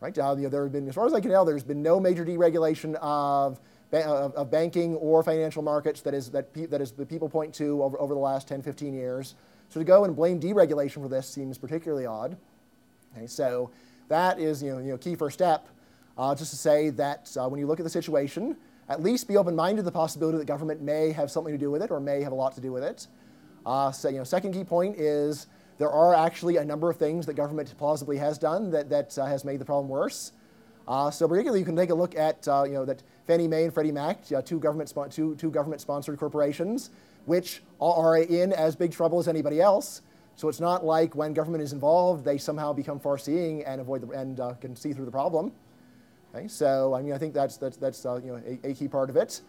[0.00, 0.18] Right?
[0.18, 2.00] Uh, you know, there have been, as far as I can tell, there's been no
[2.00, 3.60] major deregulation of
[4.02, 7.54] of, of banking or financial markets that is, that, pe- that is the people point
[7.54, 9.34] to over, over the last 10, 15 years.
[9.68, 12.36] So to go and blame deregulation for this seems particularly odd.
[13.16, 13.70] Okay, so
[14.08, 15.68] that is you know, you know, key first step,
[16.18, 18.56] uh, just to say that uh, when you look at the situation,
[18.88, 21.82] at least be open-minded to the possibility that government may have something to do with
[21.82, 23.06] it or may have a lot to do with it.
[23.64, 25.46] Uh, so, you know, second key point is
[25.78, 29.24] there are actually a number of things that government plausibly has done that, that uh,
[29.24, 30.32] has made the problem worse.
[30.86, 33.64] Uh, so particularly, you can take a look at uh, you know that Fannie Mae
[33.64, 36.90] and Freddie Mac, uh, two government two, two government sponsored corporations,
[37.24, 40.02] which are in as big trouble as anybody else.
[40.36, 44.10] So it's not like when government is involved, they somehow become far-seeing and avoid the,
[44.10, 45.52] and uh, can see through the problem.
[46.34, 48.88] Okay, so I mean, I think that's that's that's uh, you know a, a, key
[48.88, 49.40] part of it.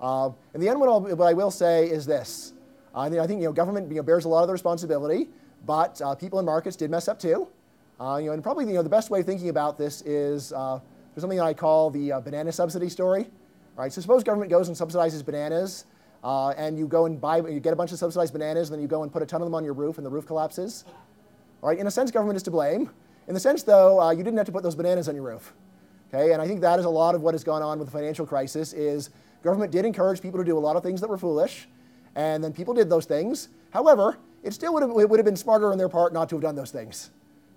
[0.00, 2.54] Uh, in the end, what, what, i will say is this:
[2.94, 5.28] I think, I think you know government you know, bears a lot of the responsibility,
[5.66, 7.48] but people in markets did mess up too.
[8.00, 10.52] Uh, you know, and probably you know, the best way of thinking about this is
[10.52, 10.78] uh,
[11.14, 13.28] there's something that I call the uh, banana subsidy story.
[13.76, 13.92] Right?
[13.92, 15.84] So suppose government goes and subsidizes bananas,
[16.22, 18.82] uh, and you go and buy, you get a bunch of subsidized bananas, and then
[18.82, 20.84] you go and put a ton of them on your roof, and the roof collapses.
[21.62, 21.78] All right?
[21.78, 22.90] In a sense, government is to blame.
[23.26, 25.52] In the sense, though, uh, you didn't have to put those bananas on your roof.
[26.12, 26.32] Okay?
[26.32, 28.26] And I think that is a lot of what has gone on with the financial
[28.26, 29.10] crisis is
[29.42, 31.68] government did encourage people to do a lot of things that were foolish,
[32.14, 33.48] and then people did those things.
[33.70, 36.36] However, it still would have, it would have been smarter on their part not to
[36.36, 37.10] have done those things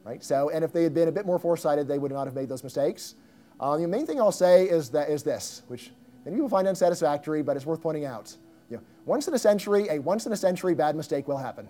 [0.03, 0.23] right?
[0.23, 2.49] So, and if they had been a bit more foresighted, they would not have made
[2.49, 3.15] those mistakes.
[3.59, 5.91] Um, the main thing I'll say is, that, is this, which
[6.25, 8.35] many people find unsatisfactory, but it's worth pointing out.
[8.69, 11.69] You know, once in a century, a once in a century bad mistake will happen.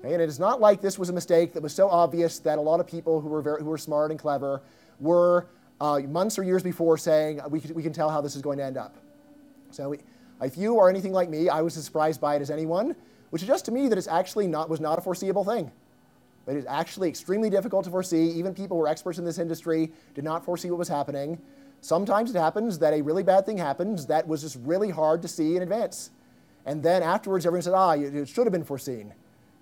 [0.00, 0.12] Okay?
[0.12, 2.60] And it is not like this was a mistake that was so obvious that a
[2.60, 4.62] lot of people who were, very, who were smart and clever
[5.00, 5.48] were
[5.80, 8.58] uh, months or years before saying, we can, we can tell how this is going
[8.58, 8.96] to end up.
[9.70, 9.98] So we,
[10.42, 12.94] if you are anything like me, I was as surprised by it as anyone,
[13.30, 15.70] which suggests to me that it's actually not, was not a foreseeable thing.
[16.48, 18.30] It is actually extremely difficult to foresee.
[18.30, 21.38] Even people who are experts in this industry did not foresee what was happening.
[21.82, 25.28] Sometimes it happens that a really bad thing happens that was just really hard to
[25.28, 26.10] see in advance.
[26.64, 29.12] And then afterwards, everyone said, ah, it should have been foreseen.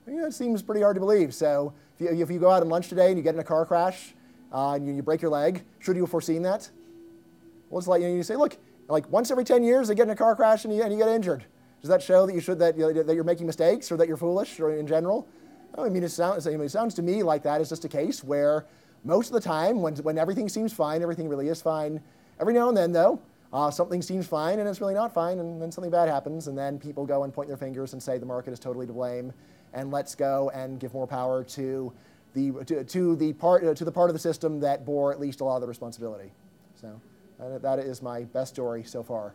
[0.06, 1.34] You it seems pretty hard to believe.
[1.34, 3.44] So if you, if you go out on lunch today and you get in a
[3.44, 4.14] car crash
[4.52, 6.70] uh, and you, you, break your leg, should you have foreseen that?
[7.68, 8.56] Well, it's like you, know, you say, look,
[8.88, 10.98] like once every 10 years they get in a car crash and you, and you
[10.98, 11.44] get injured.
[11.80, 14.06] Does that show that you should that, you know, that you're making mistakes or that
[14.06, 15.26] you're foolish or in general?
[15.78, 18.66] I mean, it sounds, it sounds to me like that is just a case where
[19.04, 22.00] most of the time, when, when everything seems fine, everything really is fine.
[22.40, 23.20] Every now and then, though,
[23.52, 26.56] uh, something seems fine and it's really not fine, and then something bad happens, and
[26.58, 29.32] then people go and point their fingers and say the market is totally to blame,
[29.74, 31.92] and let's go and give more power to
[32.34, 35.20] the, to, to the, part, uh, to the part of the system that bore at
[35.20, 36.32] least a lot of the responsibility.
[36.74, 37.00] So
[37.38, 39.34] that, that is my best story so far.